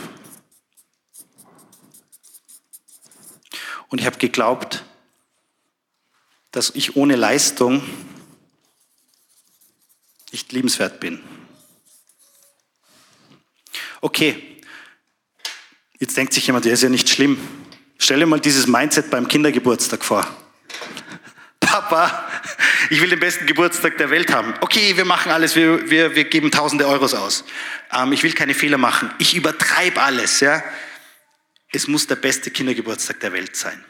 Und 3.89 4.01
ich 4.01 4.07
habe 4.07 4.19
geglaubt, 4.19 4.85
dass 6.51 6.71
ich 6.71 6.97
ohne 6.97 7.17
Leistung 7.17 7.83
nicht 10.33 10.53
liebenswert 10.53 10.99
bin. 11.01 11.21
Okay, 14.01 14.61
jetzt 15.99 16.17
denkt 16.17 16.33
sich 16.33 16.47
jemand, 16.47 16.65
der 16.65 16.73
ist 16.73 16.83
ja 16.83 16.89
nicht 16.89 17.09
schlimm. 17.09 17.39
Stell 17.99 18.19
dir 18.19 18.27
mal 18.27 18.41
dieses 18.41 18.67
Mindset 18.67 19.11
beim 19.11 19.29
Kindergeburtstag 19.29 20.05
vor. 20.05 20.27
Papa, 21.61 22.29
ich 22.91 23.01
will 23.01 23.09
den 23.09 23.21
besten 23.21 23.47
Geburtstag 23.47 23.97
der 23.97 24.11
Welt 24.11 24.33
haben. 24.33 24.55
Okay, 24.61 24.97
wir 24.97 25.05
machen 25.05 25.31
alles, 25.31 25.55
wir, 25.55 25.89
wir, 25.89 26.15
wir 26.15 26.25
geben 26.25 26.51
tausende 26.51 26.87
Euros 26.87 27.15
aus. 27.15 27.45
Ähm, 27.93 28.13
ich 28.13 28.23
will 28.23 28.33
keine 28.33 28.55
Fehler 28.55 28.77
machen. 28.77 29.11
Ich 29.19 29.35
übertreibe 29.35 30.03
alles. 30.03 30.41
Ja? 30.41 30.63
Es 31.71 31.87
muss 31.87 32.07
der 32.07 32.17
beste 32.17 32.51
Kindergeburtstag 32.51 33.21
der 33.21 33.33
Welt 33.33 33.57
sein. 33.57 33.83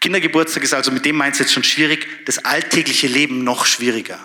Kindergeburtstag 0.00 0.62
ist 0.62 0.74
also 0.74 0.90
mit 0.90 1.04
dem 1.04 1.18
Mindset 1.18 1.50
schon 1.50 1.64
schwierig, 1.64 2.24
das 2.24 2.44
alltägliche 2.44 3.08
Leben 3.08 3.44
noch 3.44 3.66
schwieriger. 3.66 4.18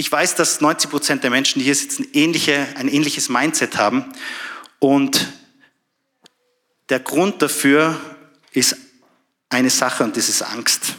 Ich 0.00 0.10
weiß, 0.10 0.34
dass 0.34 0.62
90 0.62 0.88
Prozent 0.88 1.24
der 1.24 1.30
Menschen, 1.30 1.58
die 1.58 1.66
hier 1.66 1.74
sitzen, 1.74 2.06
ähnliche, 2.14 2.66
ein 2.76 2.88
ähnliches 2.88 3.28
Mindset 3.28 3.76
haben. 3.76 4.06
Und 4.78 5.28
der 6.88 7.00
Grund 7.00 7.42
dafür 7.42 8.00
ist 8.52 8.78
eine 9.50 9.68
Sache 9.68 10.02
und 10.02 10.16
das 10.16 10.30
ist 10.30 10.40
Angst. 10.40 10.94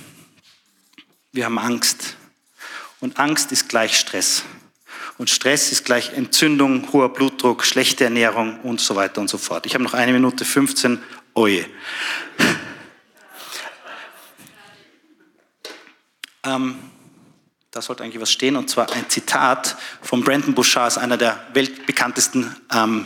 Wir 1.32 1.46
haben 1.46 1.58
Angst. 1.58 2.16
Und 3.00 3.18
Angst 3.18 3.52
ist 3.52 3.70
gleich 3.70 3.98
Stress. 3.98 4.44
Und 5.18 5.32
Stress 5.32 5.72
ist 5.72 5.84
gleich 5.84 6.14
Entzündung, 6.14 6.94
hoher 6.94 7.12
Blutdruck, 7.12 7.66
schlechte 7.66 8.04
Ernährung 8.04 8.60
und 8.60 8.82
so 8.82 8.96
weiter 8.96 9.20
und 9.20 9.32
so 9.32 9.40
fort. 9.40 9.66
Ich 9.66 9.74
habe 9.74 9.84
noch 9.84 9.96
eine 9.96 10.14
Minute 10.14 10.46
15. 10.46 11.02
Oje. 11.34 11.66
ähm, 16.46 16.91
da 17.72 17.82
sollte 17.82 18.04
eigentlich 18.04 18.22
was 18.22 18.32
stehen, 18.32 18.58
und 18.58 18.70
zwar 18.70 18.92
ein 18.92 19.10
Zitat 19.10 19.78
von 20.02 20.24
Brandon 20.24 20.54
Bouchard, 20.54 20.98
einer 20.98 21.18
der 21.18 21.42
weltbekanntesten 21.54 22.54
ähm, 22.74 23.06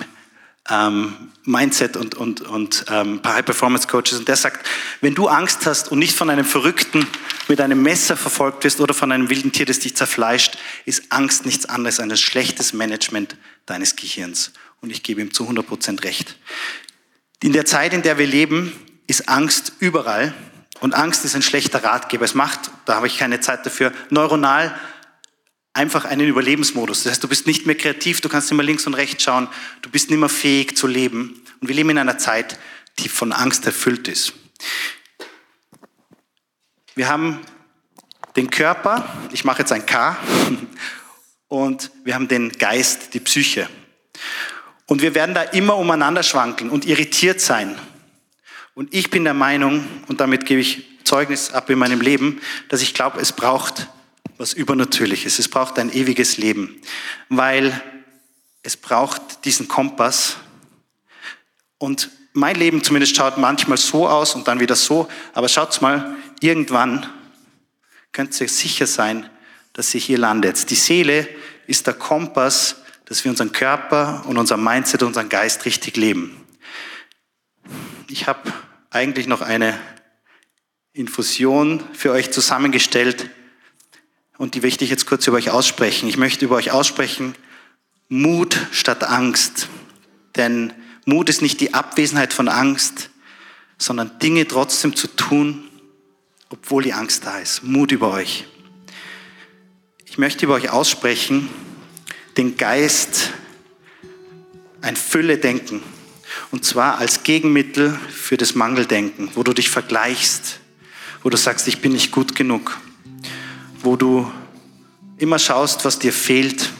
ähm, 0.70 1.32
Mindset- 1.44 1.96
und, 1.96 2.16
und, 2.16 2.42
und 2.42 2.86
ähm, 2.90 3.22
High-Performance-Coaches. 3.24 4.20
Und 4.20 4.28
der 4.28 4.36
sagt, 4.36 4.68
wenn 5.02 5.14
du 5.14 5.28
Angst 5.28 5.68
hast 5.68 5.92
und 5.92 6.00
nicht 6.00 6.16
von 6.16 6.32
einem 6.32 6.46
Verrückten 6.46 7.06
mit 7.48 7.62
einem 7.62 7.84
Messer 7.84 8.18
verfolgt 8.18 8.64
wirst 8.64 8.82
oder 8.82 8.96
von 8.96 9.12
einem 9.12 9.30
wilden 9.30 9.52
Tier, 9.52 9.68
das 9.68 9.80
dich 9.80 9.96
zerfleischt, 9.96 10.58
ist 10.86 11.12
Angst 11.12 11.46
nichts 11.46 11.68
anderes 11.68 12.00
als 12.00 12.12
ein 12.12 12.18
schlechtes 12.18 12.74
Management 12.74 13.38
deines 13.68 13.96
Gehirns. 13.96 14.54
Und 14.82 14.90
ich 14.90 15.04
gebe 15.04 15.22
ihm 15.22 15.32
zu 15.32 15.44
100 15.44 15.68
Prozent 15.68 16.04
recht. 16.04 16.36
In 17.44 17.54
der 17.54 17.66
Zeit, 17.66 17.94
in 17.94 18.02
der 18.02 18.18
wir 18.18 18.26
leben, 18.26 18.74
ist 19.06 19.30
Angst 19.30 19.74
überall. 19.80 20.34
Und 20.80 20.94
Angst 20.94 21.26
ist 21.26 21.36
ein 21.36 21.42
schlechter 21.42 21.84
Ratgeber. 21.84 22.26
Es 22.26 22.34
macht, 22.34 22.72
da 22.86 22.96
habe 22.96 23.08
ich 23.08 23.18
keine 23.18 23.40
Zeit 23.40 23.66
dafür, 23.66 23.92
neuronal 24.10 24.78
einfach 25.76 26.06
einen 26.06 26.28
Überlebensmodus. 26.28 27.04
Das 27.04 27.12
heißt, 27.12 27.24
du 27.24 27.28
bist 27.28 27.48
nicht 27.48 27.66
mehr 27.66 27.76
kreativ, 27.76 28.22
du 28.22 28.30
kannst 28.30 28.50
nicht 28.50 28.58
mehr 28.58 28.66
links 28.66 28.88
und 28.88 28.94
rechts 28.94 29.24
schauen, 29.24 29.50
du 29.82 29.90
bist 29.90 30.10
nicht 30.10 30.20
mehr 30.20 30.30
fähig 30.30 30.78
zu 30.78 30.88
leben. 30.88 31.42
Und 31.60 31.68
wir 31.68 31.76
leben 31.76 31.90
in 31.90 31.98
einer 31.98 32.18
Zeit, 32.18 32.58
die 33.00 33.10
von 33.10 33.34
Angst 33.34 33.66
erfüllt 33.66 34.08
ist. 34.08 34.34
Wir 36.96 37.10
haben 37.10 37.42
den 38.38 38.50
Körper, 38.50 39.06
ich 39.34 39.44
mache 39.44 39.60
jetzt 39.60 39.72
ein 39.74 39.86
K, 39.86 40.18
und 41.50 41.92
wir 42.06 42.16
haben 42.16 42.30
den 42.30 42.52
Geist, 42.54 43.14
die 43.14 43.20
Psyche. 43.20 43.70
Und 44.88 45.02
wir 45.02 45.14
werden 45.14 45.36
da 45.36 45.42
immer 45.42 45.76
umeinander 45.76 46.24
schwanken 46.24 46.70
und 46.70 46.86
irritiert 46.86 47.42
sein. 47.42 47.78
Und 48.76 48.94
ich 48.94 49.10
bin 49.10 49.24
der 49.24 49.34
Meinung, 49.34 49.88
und 50.08 50.20
damit 50.20 50.46
gebe 50.46 50.60
ich 50.60 50.84
Zeugnis 51.06 51.52
ab 51.52 51.70
in 51.70 51.80
meinem 51.80 52.02
Leben, 52.02 52.42
dass 52.68 52.82
ich 52.82 52.94
glaube, 52.94 53.22
es 53.22 53.32
braucht 53.32 53.88
was 54.38 54.54
Übernatürliches. 54.54 55.40
Es 55.40 55.48
braucht 55.48 55.80
ein 55.80 55.94
ewiges 55.94 56.38
Leben, 56.38 56.76
weil 57.30 57.82
es 58.64 58.76
braucht 58.76 59.46
diesen 59.46 59.68
Kompass. 59.68 60.38
Und 61.78 62.10
mein 62.34 62.58
Leben 62.58 62.84
zumindest 62.84 63.16
schaut 63.16 63.38
manchmal 63.38 63.78
so 63.78 64.10
aus 64.10 64.36
und 64.36 64.48
dann 64.48 64.60
wieder 64.60 64.76
so. 64.76 65.08
Aber 65.34 65.48
schaut 65.48 65.82
mal, 65.82 66.18
irgendwann 66.42 67.10
könnt 68.12 68.40
ihr 68.42 68.50
sicher 68.50 68.88
sein, 68.88 69.30
dass 69.72 69.94
ihr 69.94 70.02
hier 70.02 70.18
landet. 70.18 70.70
Die 70.70 70.76
Seele 70.76 71.30
ist 71.68 71.88
der 71.88 71.94
Kompass, 71.94 72.82
dass 73.06 73.24
wir 73.24 73.32
unseren 73.32 73.52
Körper 73.54 74.24
und 74.28 74.38
unser 74.38 74.58
Mindset, 74.58 75.04
unseren 75.04 75.30
Geist 75.30 75.64
richtig 75.64 75.96
leben. 75.96 76.45
Ich 78.08 78.28
habe 78.28 78.54
eigentlich 78.92 79.26
noch 79.26 79.42
eine 79.42 79.80
Infusion 80.94 81.84
für 81.94 82.12
euch 82.12 82.32
zusammengestellt 82.32 83.32
und 84.38 84.54
die 84.54 84.62
möchte 84.62 84.84
ich 84.84 84.92
jetzt 84.92 85.08
kurz 85.08 85.26
über 85.26 85.38
euch 85.38 85.50
aussprechen. 85.50 86.08
Ich 86.08 86.18
möchte 86.18 86.46
über 86.46 86.56
euch 86.56 86.72
aussprechen, 86.72 87.36
Mut 88.08 88.58
statt 88.72 89.04
Angst. 89.04 89.70
Denn 90.36 90.72
Mut 91.06 91.30
ist 91.30 91.42
nicht 91.42 91.60
die 91.62 91.74
Abwesenheit 91.74 92.34
von 92.34 92.48
Angst, 92.48 93.10
sondern 93.80 94.20
Dinge 94.20 94.48
trotzdem 94.48 94.96
zu 94.96 95.08
tun, 95.08 95.68
obwohl 96.50 96.84
die 96.84 96.94
Angst 96.94 97.26
da 97.26 97.40
ist. 97.40 97.64
Mut 97.64 97.92
über 97.92 98.12
euch. 98.12 98.46
Ich 100.06 100.20
möchte 100.20 100.46
über 100.46 100.54
euch 100.54 100.70
aussprechen, 100.70 101.50
den 102.38 102.56
Geist 102.56 103.32
ein 104.82 104.96
Fülle-Denken. 104.96 105.82
Und 106.52 106.66
zwar 106.66 106.98
als 106.98 107.24
Gegenmittel 107.24 107.98
für 108.10 108.38
das 108.38 108.56
Mangeldenken, 108.56 109.30
wo 109.36 109.44
du 109.44 109.54
dich 109.54 109.70
vergleichst, 109.70 110.60
wo 111.24 111.30
du 111.30 111.38
sagst, 111.38 111.68
ich 111.68 111.82
bin 111.82 111.92
nicht 111.92 112.12
gut 112.12 112.36
genug, 112.36 112.78
wo 113.82 113.96
du 113.96 114.32
immer 115.18 115.40
schaust, 115.40 115.86
was 115.86 116.00
dir 116.00 116.14
fehlt 116.14 116.72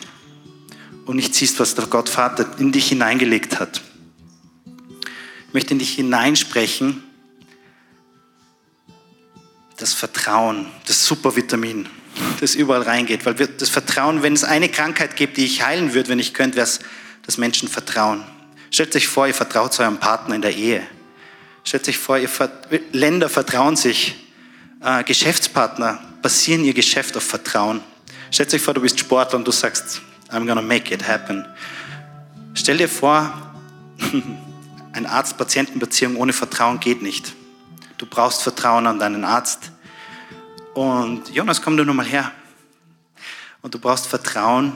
und 1.06 1.16
nicht 1.16 1.34
siehst, 1.36 1.60
was 1.60 1.76
der 1.76 1.88
Gott 1.88 2.10
Vater 2.10 2.48
in 2.60 2.72
dich 2.72 2.88
hineingelegt 2.88 3.60
hat. 3.60 3.82
Ich 5.48 5.54
möchte 5.54 5.74
in 5.74 5.80
dich 5.80 5.94
hineinsprechen, 5.94 7.04
das 9.78 9.94
Vertrauen, 9.94 10.68
das 10.86 11.06
Supervitamin, 11.06 11.88
das 12.40 12.56
überall 12.56 12.84
reingeht. 12.84 13.26
Weil 13.26 13.34
das 13.34 13.70
Vertrauen, 13.70 14.24
wenn 14.24 14.34
es 14.34 14.44
eine 14.44 14.70
Krankheit 14.70 15.16
gibt, 15.16 15.38
die 15.38 15.46
ich 15.46 15.66
heilen 15.66 15.94
würde, 15.94 16.10
wenn 16.10 16.20
ich 16.20 16.34
könnte, 16.34 16.58
wäre 16.58 16.66
es, 16.66 16.80
dass 17.26 17.38
Menschen 17.38 17.68
vertrauen. 17.68 18.24
Stellt 18.76 18.94
euch 18.94 19.08
vor, 19.08 19.26
ihr 19.26 19.34
vertraut 19.34 19.72
zu 19.72 19.84
eurem 19.84 20.00
Partner 20.00 20.36
in 20.36 20.42
der 20.42 20.54
Ehe. 20.54 20.86
Stellt 21.64 21.88
euch 21.88 21.98
vor, 21.98 22.18
ihr 22.18 22.30
Länder 22.92 23.30
vertrauen 23.30 23.78
sich. 23.78 24.28
Äh, 24.82 25.06
Geschäftspartner 25.06 26.02
basieren 26.22 26.66
ihr 26.66 26.74
Geschäft 26.74 27.16
auf 27.16 27.24
Vertrauen. 27.24 27.80
Stellt 28.32 28.54
euch 28.54 28.62
vor, 28.62 28.74
du 28.74 28.82
bist 28.82 29.00
Sportler 29.00 29.40
und 29.40 29.48
du 29.48 29.52
sagst, 29.54 30.02
I'm 30.30 30.46
gonna 30.46 30.62
make 30.62 30.94
it 30.94 31.08
happen. 31.08 31.46
Stell 32.54 32.76
dir 32.76 32.90
vor, 32.90 33.56
eine 34.92 35.10
Arzt-Patienten-Beziehung 35.10 36.18
ohne 36.18 36.34
Vertrauen 36.34 36.82
geht 36.82 37.02
nicht. 37.02 37.34
Du 37.98 38.06
brauchst 38.06 38.44
Vertrauen 38.44 38.88
an 38.88 39.00
deinen 39.00 39.24
Arzt. 39.24 39.72
Und 40.74 41.30
Jonas, 41.30 41.62
komm 41.62 41.78
du 41.78 41.86
nur 41.86 41.96
mal 41.96 42.06
her. 42.06 42.30
Und 43.62 43.74
du 43.74 43.80
brauchst 43.80 44.08
Vertrauen 44.08 44.74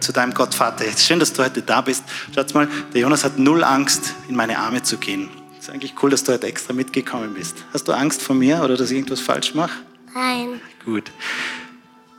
zu 0.00 0.12
deinem 0.12 0.34
Gottvater. 0.34 0.84
Schön, 0.96 1.18
dass 1.18 1.32
du 1.32 1.42
heute 1.42 1.62
da 1.62 1.80
bist. 1.80 2.04
Schaut 2.34 2.54
mal, 2.54 2.68
der 2.92 3.00
Jonas 3.00 3.24
hat 3.24 3.38
null 3.38 3.64
Angst, 3.64 4.14
in 4.28 4.36
meine 4.36 4.58
Arme 4.58 4.82
zu 4.82 4.98
gehen. 4.98 5.28
ist 5.58 5.70
eigentlich 5.70 5.94
cool, 6.02 6.10
dass 6.10 6.24
du 6.24 6.32
heute 6.32 6.46
extra 6.46 6.72
mitgekommen 6.72 7.34
bist. 7.34 7.56
Hast 7.72 7.88
du 7.88 7.92
Angst 7.92 8.22
vor 8.22 8.36
mir 8.36 8.62
oder 8.62 8.76
dass 8.76 8.90
ich 8.90 8.96
irgendwas 8.96 9.20
falsch 9.20 9.54
mache? 9.54 9.80
Nein. 10.14 10.60
Gut. 10.84 11.10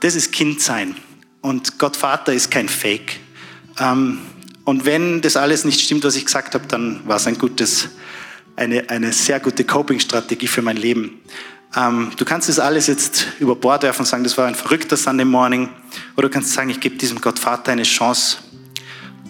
Das 0.00 0.14
ist 0.14 0.32
Kindsein. 0.32 0.94
Und 1.40 1.78
Gottvater 1.78 2.32
ist 2.32 2.50
kein 2.50 2.68
Fake. 2.68 3.20
Ähm, 3.78 4.20
und 4.64 4.84
wenn 4.84 5.20
das 5.22 5.36
alles 5.36 5.64
nicht 5.64 5.80
stimmt, 5.80 6.04
was 6.04 6.16
ich 6.16 6.26
gesagt 6.26 6.54
habe, 6.54 6.66
dann 6.66 7.00
war 7.06 7.16
es 7.16 7.26
ein 7.26 7.38
gutes, 7.38 7.88
eine, 8.54 8.90
eine 8.90 9.12
sehr 9.12 9.40
gute 9.40 9.64
Coping-Strategie 9.64 10.46
für 10.46 10.62
mein 10.62 10.76
Leben. 10.76 11.20
Ähm, 11.76 12.12
du 12.16 12.24
kannst 12.24 12.48
das 12.48 12.58
alles 12.58 12.86
jetzt 12.86 13.26
über 13.40 13.54
Bord 13.54 13.82
werfen 13.82 14.00
und 14.00 14.06
sagen, 14.06 14.24
das 14.24 14.38
war 14.38 14.46
ein 14.46 14.54
verrückter 14.54 14.96
Sunday 14.96 15.24
Morning. 15.24 15.68
Oder 16.16 16.28
du 16.28 16.34
kannst 16.34 16.52
sagen, 16.52 16.70
ich 16.70 16.80
gebe 16.80 16.96
diesem 16.96 17.20
Gott 17.20 17.38
Vater 17.38 17.72
eine 17.72 17.82
Chance 17.82 18.38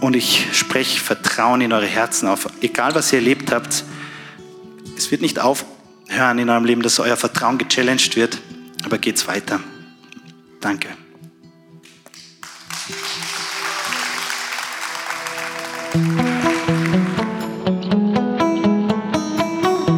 und 0.01 0.15
ich 0.15 0.47
spreche 0.53 1.01
Vertrauen 1.01 1.61
in 1.61 1.73
eure 1.73 1.87
Herzen 1.87 2.29
auf. 2.29 2.47
Egal, 2.61 2.95
was 2.95 3.13
ihr 3.13 3.19
erlebt 3.19 3.53
habt, 3.53 3.85
es 4.97 5.11
wird 5.11 5.23
nicht 5.23 5.39
aufhören 5.41 6.39
in 6.39 6.49
eurem 6.49 6.65
Leben, 6.65 6.83
dass 6.83 6.99
euer 7.01 7.17
Vertrauen 7.17 7.59
gechallenged 7.59 8.17
wird, 8.17 8.39
aber 8.85 8.99
geht's 8.99 9.27
weiter. 9.27 9.61
Danke. 10.61 10.89